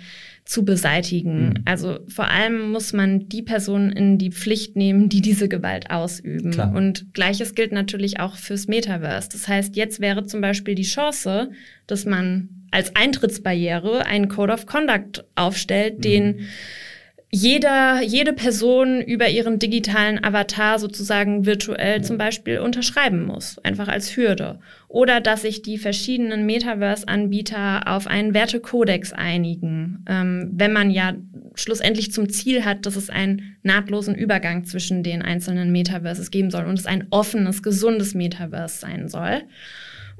zu 0.50 0.64
beseitigen. 0.64 1.50
Mhm. 1.50 1.54
Also 1.64 2.00
vor 2.08 2.28
allem 2.28 2.72
muss 2.72 2.92
man 2.92 3.28
die 3.28 3.42
Personen 3.42 3.92
in 3.92 4.18
die 4.18 4.32
Pflicht 4.32 4.74
nehmen, 4.74 5.08
die 5.08 5.20
diese 5.20 5.48
Gewalt 5.48 5.92
ausüben. 5.92 6.50
Klar. 6.50 6.74
Und 6.74 7.14
gleiches 7.14 7.54
gilt 7.54 7.70
natürlich 7.70 8.18
auch 8.18 8.34
fürs 8.34 8.66
Metaverse. 8.66 9.28
Das 9.30 9.46
heißt, 9.46 9.76
jetzt 9.76 10.00
wäre 10.00 10.26
zum 10.26 10.40
Beispiel 10.40 10.74
die 10.74 10.82
Chance, 10.82 11.52
dass 11.86 12.04
man 12.04 12.48
als 12.72 12.96
Eintrittsbarriere 12.96 14.06
einen 14.06 14.26
Code 14.26 14.52
of 14.52 14.66
Conduct 14.66 15.24
aufstellt, 15.36 15.98
mhm. 15.98 16.02
den 16.02 16.40
jeder, 17.32 18.02
jede 18.02 18.32
Person 18.32 19.00
über 19.00 19.28
ihren 19.28 19.60
digitalen 19.60 20.22
Avatar 20.22 20.80
sozusagen 20.80 21.46
virtuell 21.46 22.02
zum 22.02 22.18
Beispiel 22.18 22.58
unterschreiben 22.58 23.24
muss, 23.24 23.58
einfach 23.58 23.86
als 23.86 24.16
Hürde. 24.16 24.58
Oder 24.88 25.20
dass 25.20 25.42
sich 25.42 25.62
die 25.62 25.78
verschiedenen 25.78 26.44
Metaverse-Anbieter 26.44 27.86
auf 27.86 28.08
einen 28.08 28.34
Wertekodex 28.34 29.12
einigen, 29.12 30.04
ähm, 30.08 30.50
wenn 30.54 30.72
man 30.72 30.90
ja 30.90 31.14
schlussendlich 31.54 32.12
zum 32.12 32.28
Ziel 32.30 32.64
hat, 32.64 32.84
dass 32.84 32.96
es 32.96 33.10
einen 33.10 33.56
nahtlosen 33.62 34.16
Übergang 34.16 34.64
zwischen 34.64 35.04
den 35.04 35.22
einzelnen 35.22 35.70
Metaverses 35.70 36.32
geben 36.32 36.50
soll 36.50 36.64
und 36.64 36.80
es 36.80 36.86
ein 36.86 37.06
offenes, 37.10 37.62
gesundes 37.62 38.12
Metaverse 38.12 38.80
sein 38.80 39.08
soll. 39.08 39.42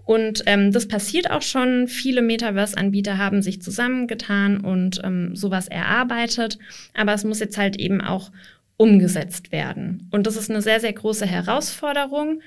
Und 0.05 0.43
ähm, 0.47 0.73
das 0.73 0.89
passiert 0.89 1.31
auch 1.31 1.43
schon. 1.43 1.87
Viele 1.87 2.23
Metaverse-Anbieter 2.23 3.19
haben 3.19 3.43
sich 3.43 3.63
zusammengetan 3.63 4.59
und 4.59 5.01
ähm, 5.05 5.37
sowas 5.37 5.69
erarbeitet. 5.69 6.59
Aber 6.95 7.15
es 7.15 7.25
muss 7.25 7.41
jetzt 7.41 7.59
halt 7.59 7.77
eben 7.77 8.01
auch 8.01 8.31
umgesetzt 8.77 9.53
werden. 9.53 10.09
Und 10.11 10.27
das 10.27 10.37
ist 10.37 10.51
eine 10.51 10.63
sehr, 10.63 10.81
sehr 10.81 10.93
große 10.93 11.27
Herausforderung. 11.27 12.41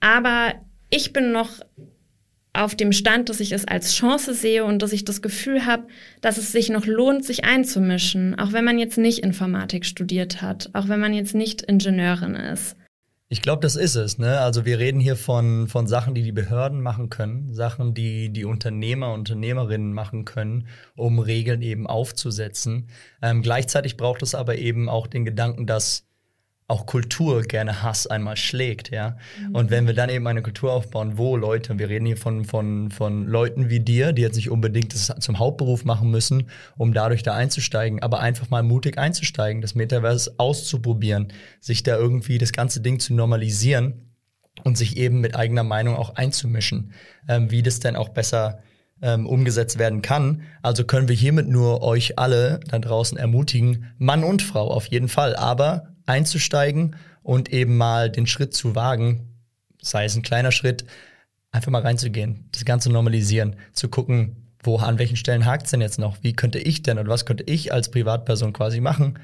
Aber 0.00 0.54
ich 0.90 1.12
bin 1.12 1.32
noch 1.32 1.60
auf 2.52 2.74
dem 2.74 2.92
Stand, 2.92 3.28
dass 3.28 3.40
ich 3.40 3.52
es 3.52 3.66
als 3.66 3.94
Chance 3.94 4.34
sehe 4.34 4.64
und 4.64 4.82
dass 4.82 4.92
ich 4.92 5.04
das 5.04 5.22
Gefühl 5.22 5.66
habe, 5.66 5.86
dass 6.20 6.38
es 6.38 6.50
sich 6.50 6.70
noch 6.70 6.86
lohnt, 6.86 7.24
sich 7.24 7.44
einzumischen, 7.44 8.38
auch 8.38 8.52
wenn 8.52 8.64
man 8.64 8.78
jetzt 8.78 8.98
nicht 8.98 9.20
Informatik 9.20 9.84
studiert 9.84 10.42
hat, 10.42 10.70
auch 10.72 10.88
wenn 10.88 11.00
man 11.00 11.14
jetzt 11.14 11.34
nicht 11.34 11.62
Ingenieurin 11.62 12.34
ist. 12.34 12.76
Ich 13.30 13.42
glaube, 13.42 13.60
das 13.60 13.76
ist 13.76 13.94
es. 13.94 14.16
Ne? 14.16 14.40
Also 14.40 14.64
wir 14.64 14.78
reden 14.78 15.00
hier 15.00 15.14
von, 15.14 15.68
von 15.68 15.86
Sachen, 15.86 16.14
die 16.14 16.22
die 16.22 16.32
Behörden 16.32 16.80
machen 16.80 17.10
können, 17.10 17.52
Sachen, 17.52 17.92
die 17.92 18.30
die 18.30 18.46
Unternehmer, 18.46 19.12
Unternehmerinnen 19.12 19.92
machen 19.92 20.24
können, 20.24 20.66
um 20.96 21.18
Regeln 21.18 21.60
eben 21.60 21.86
aufzusetzen. 21.86 22.88
Ähm, 23.20 23.42
gleichzeitig 23.42 23.98
braucht 23.98 24.22
es 24.22 24.34
aber 24.34 24.56
eben 24.56 24.88
auch 24.88 25.06
den 25.06 25.26
Gedanken, 25.26 25.66
dass 25.66 26.07
auch 26.68 26.84
Kultur 26.84 27.42
gerne 27.42 27.82
Hass 27.82 28.06
einmal 28.06 28.36
schlägt, 28.36 28.90
ja. 28.90 29.16
Mhm. 29.40 29.54
Und 29.54 29.70
wenn 29.70 29.86
wir 29.86 29.94
dann 29.94 30.10
eben 30.10 30.26
eine 30.26 30.42
Kultur 30.42 30.70
aufbauen, 30.70 31.16
wo 31.16 31.34
Leute, 31.34 31.78
wir 31.78 31.88
reden 31.88 32.04
hier 32.04 32.18
von, 32.18 32.44
von, 32.44 32.90
von 32.90 33.26
Leuten 33.26 33.70
wie 33.70 33.80
dir, 33.80 34.12
die 34.12 34.20
jetzt 34.20 34.36
nicht 34.36 34.50
unbedingt 34.50 34.92
das 34.92 35.14
zum 35.18 35.38
Hauptberuf 35.38 35.86
machen 35.86 36.10
müssen, 36.10 36.50
um 36.76 36.92
dadurch 36.92 37.22
da 37.22 37.34
einzusteigen, 37.34 38.02
aber 38.02 38.20
einfach 38.20 38.50
mal 38.50 38.62
mutig 38.62 38.98
einzusteigen, 38.98 39.62
das 39.62 39.74
Metaverse 39.74 40.34
auszuprobieren, 40.36 41.28
sich 41.58 41.82
da 41.82 41.96
irgendwie 41.96 42.36
das 42.36 42.52
ganze 42.52 42.82
Ding 42.82 43.00
zu 43.00 43.14
normalisieren 43.14 44.12
und 44.62 44.76
sich 44.76 44.98
eben 44.98 45.22
mit 45.22 45.34
eigener 45.34 45.64
Meinung 45.64 45.96
auch 45.96 46.16
einzumischen, 46.16 46.92
ähm, 47.28 47.50
wie 47.50 47.62
das 47.62 47.80
denn 47.80 47.96
auch 47.96 48.10
besser 48.10 48.58
ähm, 49.00 49.26
umgesetzt 49.26 49.78
werden 49.78 50.02
kann. 50.02 50.42
Also 50.60 50.84
können 50.84 51.08
wir 51.08 51.16
hiermit 51.16 51.48
nur 51.48 51.82
euch 51.82 52.18
alle 52.18 52.60
da 52.68 52.78
draußen 52.78 53.16
ermutigen, 53.16 53.86
Mann 53.96 54.22
und 54.22 54.42
Frau 54.42 54.70
auf 54.70 54.86
jeden 54.86 55.08
Fall, 55.08 55.34
aber 55.34 55.94
einzusteigen 56.08 56.96
und 57.22 57.52
eben 57.52 57.76
mal 57.76 58.10
den 58.10 58.26
Schritt 58.26 58.54
zu 58.54 58.74
wagen, 58.74 59.34
sei 59.80 60.04
es 60.04 60.16
ein 60.16 60.22
kleiner 60.22 60.52
Schritt, 60.52 60.84
einfach 61.50 61.70
mal 61.70 61.82
reinzugehen, 61.82 62.48
das 62.52 62.64
Ganze 62.64 62.90
normalisieren, 62.90 63.56
zu 63.72 63.88
gucken, 63.88 64.48
wo, 64.62 64.76
an 64.76 64.98
welchen 64.98 65.16
Stellen 65.16 65.46
hakt 65.46 65.66
es 65.66 65.70
denn 65.70 65.80
jetzt 65.80 65.98
noch? 65.98 66.18
Wie 66.22 66.32
könnte 66.32 66.58
ich 66.58 66.82
denn 66.82 66.98
und 66.98 67.08
was 67.08 67.26
könnte 67.26 67.44
ich 67.44 67.72
als 67.72 67.90
Privatperson 67.90 68.52
quasi 68.52 68.80
machen, 68.80 69.18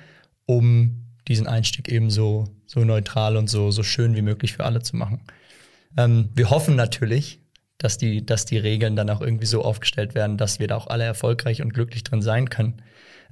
um 0.46 1.04
diesen 1.28 1.46
Einstieg 1.46 1.88
eben 1.88 2.10
so, 2.10 2.44
so 2.66 2.84
neutral 2.84 3.36
und 3.36 3.48
so, 3.48 3.70
so 3.70 3.82
schön 3.82 4.14
wie 4.14 4.22
möglich 4.22 4.52
für 4.52 4.64
alle 4.64 4.82
zu 4.82 4.96
machen. 4.96 5.20
Ähm, 5.96 6.30
wir 6.34 6.50
hoffen 6.50 6.76
natürlich, 6.76 7.40
dass 7.78 7.98
die, 7.98 8.24
dass 8.24 8.44
die 8.44 8.58
Regeln 8.58 8.96
dann 8.96 9.10
auch 9.10 9.20
irgendwie 9.20 9.46
so 9.46 9.62
aufgestellt 9.62 10.14
werden, 10.14 10.36
dass 10.36 10.60
wir 10.60 10.68
da 10.68 10.76
auch 10.76 10.86
alle 10.86 11.04
erfolgreich 11.04 11.62
und 11.62 11.72
glücklich 11.74 12.04
drin 12.04 12.22
sein 12.22 12.50
können. 12.50 12.82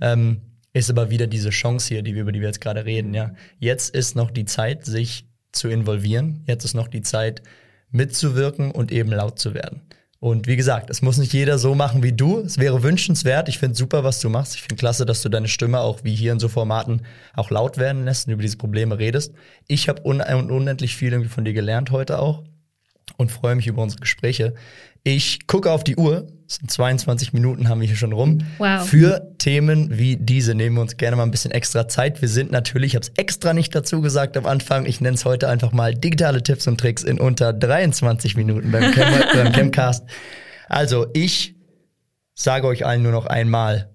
Ähm, 0.00 0.40
ist 0.72 0.90
aber 0.90 1.10
wieder 1.10 1.26
diese 1.26 1.50
Chance 1.50 1.88
hier, 1.88 2.02
die 2.02 2.14
wir, 2.14 2.22
über 2.22 2.32
die 2.32 2.40
wir 2.40 2.48
jetzt 2.48 2.60
gerade 2.60 2.84
reden, 2.84 3.14
ja. 3.14 3.34
Jetzt 3.58 3.94
ist 3.94 4.16
noch 4.16 4.30
die 4.30 4.44
Zeit, 4.44 4.84
sich 4.84 5.26
zu 5.52 5.68
involvieren. 5.68 6.44
Jetzt 6.46 6.64
ist 6.64 6.74
noch 6.74 6.88
die 6.88 7.02
Zeit, 7.02 7.42
mitzuwirken 7.90 8.70
und 8.70 8.90
eben 8.90 9.10
laut 9.10 9.38
zu 9.38 9.54
werden. 9.54 9.82
Und 10.18 10.46
wie 10.46 10.56
gesagt, 10.56 10.88
es 10.88 11.02
muss 11.02 11.18
nicht 11.18 11.32
jeder 11.32 11.58
so 11.58 11.74
machen 11.74 12.02
wie 12.04 12.12
du. 12.12 12.38
Es 12.38 12.56
wäre 12.56 12.84
wünschenswert. 12.84 13.48
Ich 13.48 13.58
finde 13.58 13.76
super, 13.76 14.04
was 14.04 14.20
du 14.20 14.28
machst. 14.28 14.54
Ich 14.54 14.62
finde 14.62 14.76
klasse, 14.76 15.04
dass 15.04 15.20
du 15.20 15.28
deine 15.28 15.48
Stimme 15.48 15.80
auch 15.80 16.04
wie 16.04 16.14
hier 16.14 16.32
in 16.32 16.38
so 16.38 16.48
Formaten 16.48 17.02
auch 17.34 17.50
laut 17.50 17.76
werden 17.76 18.04
lässt 18.04 18.28
und 18.28 18.34
über 18.34 18.42
diese 18.42 18.56
Probleme 18.56 18.98
redest. 18.98 19.34
Ich 19.66 19.88
habe 19.88 20.06
un 20.06 20.20
unendlich 20.20 20.94
viel 20.94 21.12
irgendwie 21.12 21.28
von 21.28 21.44
dir 21.44 21.52
gelernt 21.52 21.90
heute 21.90 22.20
auch 22.20 22.44
und 23.16 23.32
freue 23.32 23.56
mich 23.56 23.66
über 23.66 23.82
unsere 23.82 24.00
Gespräche. 24.00 24.54
Ich 25.02 25.48
gucke 25.48 25.72
auf 25.72 25.82
die 25.82 25.96
Uhr. 25.96 26.28
Sind 26.52 26.70
22 26.70 27.32
Minuten, 27.32 27.70
haben 27.70 27.80
wir 27.80 27.88
hier 27.88 27.96
schon 27.96 28.12
rum. 28.12 28.40
Wow. 28.58 28.86
Für 28.86 29.26
Themen 29.38 29.98
wie 29.98 30.16
diese 30.16 30.54
nehmen 30.54 30.76
wir 30.76 30.82
uns 30.82 30.98
gerne 30.98 31.16
mal 31.16 31.22
ein 31.22 31.30
bisschen 31.30 31.50
extra 31.50 31.88
Zeit. 31.88 32.20
Wir 32.20 32.28
sind 32.28 32.52
natürlich, 32.52 32.88
ich 32.88 32.94
habe 32.96 33.06
es 33.06 33.12
extra 33.16 33.54
nicht 33.54 33.74
dazu 33.74 34.02
gesagt 34.02 34.36
am 34.36 34.44
Anfang, 34.44 34.84
ich 34.84 35.00
nenne 35.00 35.14
es 35.14 35.24
heute 35.24 35.48
einfach 35.48 35.72
mal 35.72 35.94
digitale 35.94 36.42
Tipps 36.42 36.66
und 36.66 36.78
Tricks 36.78 37.04
in 37.04 37.18
unter 37.18 37.54
23 37.54 38.36
Minuten 38.36 38.70
beim, 38.70 38.92
Chem 38.92 39.06
beim 39.32 39.52
Chemcast. 39.54 40.04
Also 40.68 41.06
ich 41.14 41.54
sage 42.34 42.66
euch 42.66 42.84
allen 42.84 43.02
nur 43.02 43.12
noch 43.12 43.24
einmal, 43.24 43.88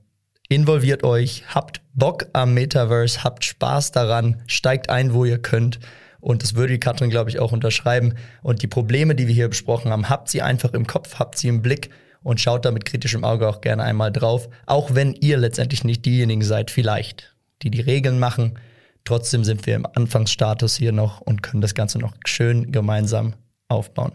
involviert 0.50 1.04
euch, 1.04 1.44
habt 1.54 1.82
Bock 1.94 2.26
am 2.34 2.56
Metaverse, 2.56 3.24
habt 3.24 3.46
Spaß 3.46 3.92
daran, 3.92 4.42
steigt 4.48 4.90
ein, 4.90 5.14
wo 5.14 5.26
ihr 5.26 5.38
könnt. 5.38 5.78
Und 6.22 6.42
das 6.42 6.56
würde 6.56 6.74
die 6.74 6.80
Katrin, 6.80 7.12
glaube 7.12 7.30
ich, 7.30 7.38
auch 7.38 7.52
unterschreiben. 7.52 8.16
Und 8.42 8.64
die 8.64 8.68
Probleme, 8.68 9.14
die 9.14 9.28
wir 9.28 9.36
hier 9.36 9.48
besprochen 9.48 9.92
haben, 9.92 10.10
habt 10.10 10.30
sie 10.30 10.42
einfach 10.42 10.74
im 10.74 10.88
Kopf, 10.88 11.20
habt 11.20 11.38
sie 11.38 11.50
im 11.50 11.62
Blick 11.62 11.92
und 12.28 12.42
schaut 12.42 12.66
da 12.66 12.72
mit 12.72 12.84
kritischem 12.84 13.24
Auge 13.24 13.48
auch 13.48 13.62
gerne 13.62 13.84
einmal 13.84 14.12
drauf. 14.12 14.50
Auch 14.66 14.94
wenn 14.94 15.14
ihr 15.14 15.38
letztendlich 15.38 15.86
nicht 15.86 16.04
diejenigen 16.04 16.42
seid, 16.42 16.72
vielleicht, 16.72 17.34
die 17.62 17.72
die 17.72 17.80
Regeln 17.80 18.20
machen. 18.20 18.60
Trotzdem 19.06 19.46
sind 19.46 19.66
wir 19.66 19.76
im 19.76 19.86
Anfangsstatus 19.86 20.76
hier 20.76 20.92
noch 20.92 21.22
und 21.22 21.42
können 21.42 21.62
das 21.62 21.74
Ganze 21.74 22.00
noch 22.00 22.16
schön 22.26 22.74
gemeinsam 22.74 23.36
aufbauen. 23.70 24.12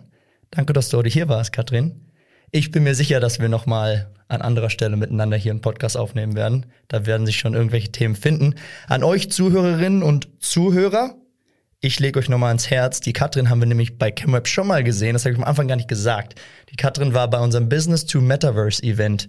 Danke, 0.50 0.74
dass 0.74 0.90
du 0.90 0.98
heute 0.98 1.08
hier 1.08 1.30
warst, 1.30 1.54
Katrin. 1.54 2.10
Ich 2.50 2.70
bin 2.70 2.82
mir 2.82 2.94
sicher, 2.94 3.18
dass 3.18 3.40
wir 3.40 3.48
noch 3.48 3.64
mal 3.64 4.10
an 4.28 4.42
anderer 4.42 4.68
Stelle 4.68 4.98
miteinander 4.98 5.38
hier 5.38 5.52
einen 5.52 5.62
Podcast 5.62 5.96
aufnehmen 5.96 6.36
werden. 6.36 6.66
Da 6.88 7.06
werden 7.06 7.24
sich 7.24 7.38
schon 7.38 7.54
irgendwelche 7.54 7.92
Themen 7.92 8.14
finden. 8.14 8.56
An 8.88 9.04
euch 9.04 9.30
Zuhörerinnen 9.30 10.02
und 10.02 10.28
Zuhörer, 10.38 11.14
ich 11.82 11.98
lege 11.98 12.20
euch 12.20 12.28
nochmal 12.28 12.48
ans 12.48 12.70
Herz. 12.70 13.00
Die 13.00 13.12
Katrin 13.12 13.50
haben 13.50 13.60
wir 13.60 13.66
nämlich 13.66 13.98
bei 13.98 14.12
ChemWeb 14.12 14.46
schon 14.46 14.68
mal 14.68 14.84
gesehen. 14.84 15.14
Das 15.14 15.24
habe 15.24 15.32
ich 15.32 15.38
am 15.38 15.44
Anfang 15.44 15.66
gar 15.66 15.76
nicht 15.76 15.88
gesagt. 15.88 16.40
Die 16.70 16.76
Katrin 16.76 17.12
war 17.12 17.28
bei 17.28 17.40
unserem 17.40 17.68
Business 17.68 18.06
to 18.06 18.20
Metaverse 18.20 18.82
Event 18.84 19.28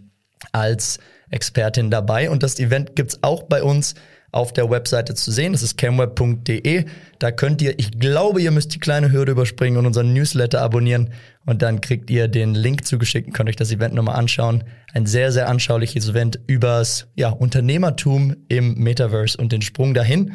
als 0.51 0.99
Expertin 1.31 1.89
dabei. 1.89 2.29
Und 2.29 2.43
das 2.43 2.59
Event 2.59 2.95
gibt's 2.95 3.17
auch 3.23 3.43
bei 3.43 3.63
uns 3.63 3.95
auf 4.31 4.53
der 4.53 4.69
Webseite 4.69 5.15
zu 5.15 5.31
sehen. 5.31 5.53
Das 5.53 5.63
ist 5.63 5.79
camweb.de. 5.79 6.85
Da 7.17 7.31
könnt 7.31 7.59
ihr, 7.63 7.79
ich 7.79 7.99
glaube, 7.99 8.39
ihr 8.39 8.51
müsst 8.51 8.75
die 8.75 8.79
kleine 8.79 9.11
Hürde 9.11 9.31
überspringen 9.31 9.77
und 9.77 9.87
unseren 9.87 10.13
Newsletter 10.13 10.61
abonnieren. 10.61 11.11
Und 11.47 11.63
dann 11.63 11.81
kriegt 11.81 12.11
ihr 12.11 12.27
den 12.27 12.53
Link 12.53 12.85
zugeschickt 12.85 13.27
und 13.27 13.33
könnt 13.33 13.49
euch 13.49 13.55
das 13.55 13.71
Event 13.71 13.95
nochmal 13.95 14.15
anschauen. 14.15 14.63
Ein 14.93 15.07
sehr, 15.07 15.31
sehr 15.31 15.49
anschauliches 15.49 16.09
Event 16.09 16.39
übers 16.45 17.07
ja, 17.15 17.29
Unternehmertum 17.29 18.35
im 18.47 18.75
Metaverse 18.75 19.39
und 19.39 19.51
den 19.51 19.63
Sprung 19.63 19.95
dahin. 19.95 20.33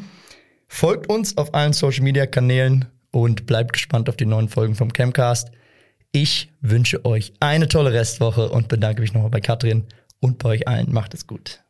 Folgt 0.69 1.09
uns 1.09 1.37
auf 1.37 1.55
allen 1.55 1.73
Social 1.73 2.05
Media 2.05 2.27
Kanälen 2.27 2.87
und 3.11 3.47
bleibt 3.47 3.73
gespannt 3.73 4.09
auf 4.09 4.17
die 4.17 4.27
neuen 4.27 4.49
Folgen 4.49 4.75
vom 4.75 4.93
Camcast. 4.93 5.51
Ich 6.13 6.51
wünsche 6.61 7.05
euch 7.05 7.33
eine 7.41 7.69
tolle 7.69 7.93
Restwoche 7.93 8.51
und 8.51 8.69
bedanke 8.69 9.01
mich 9.01 9.13
nochmal 9.13 9.31
bei 9.31 9.41
Katrin 9.41 9.85
und 10.21 10.39
bei 10.39 10.51
euch 10.51 10.69
allen. 10.69 10.93
Macht 10.93 11.15
es 11.15 11.27
gut. 11.27 11.61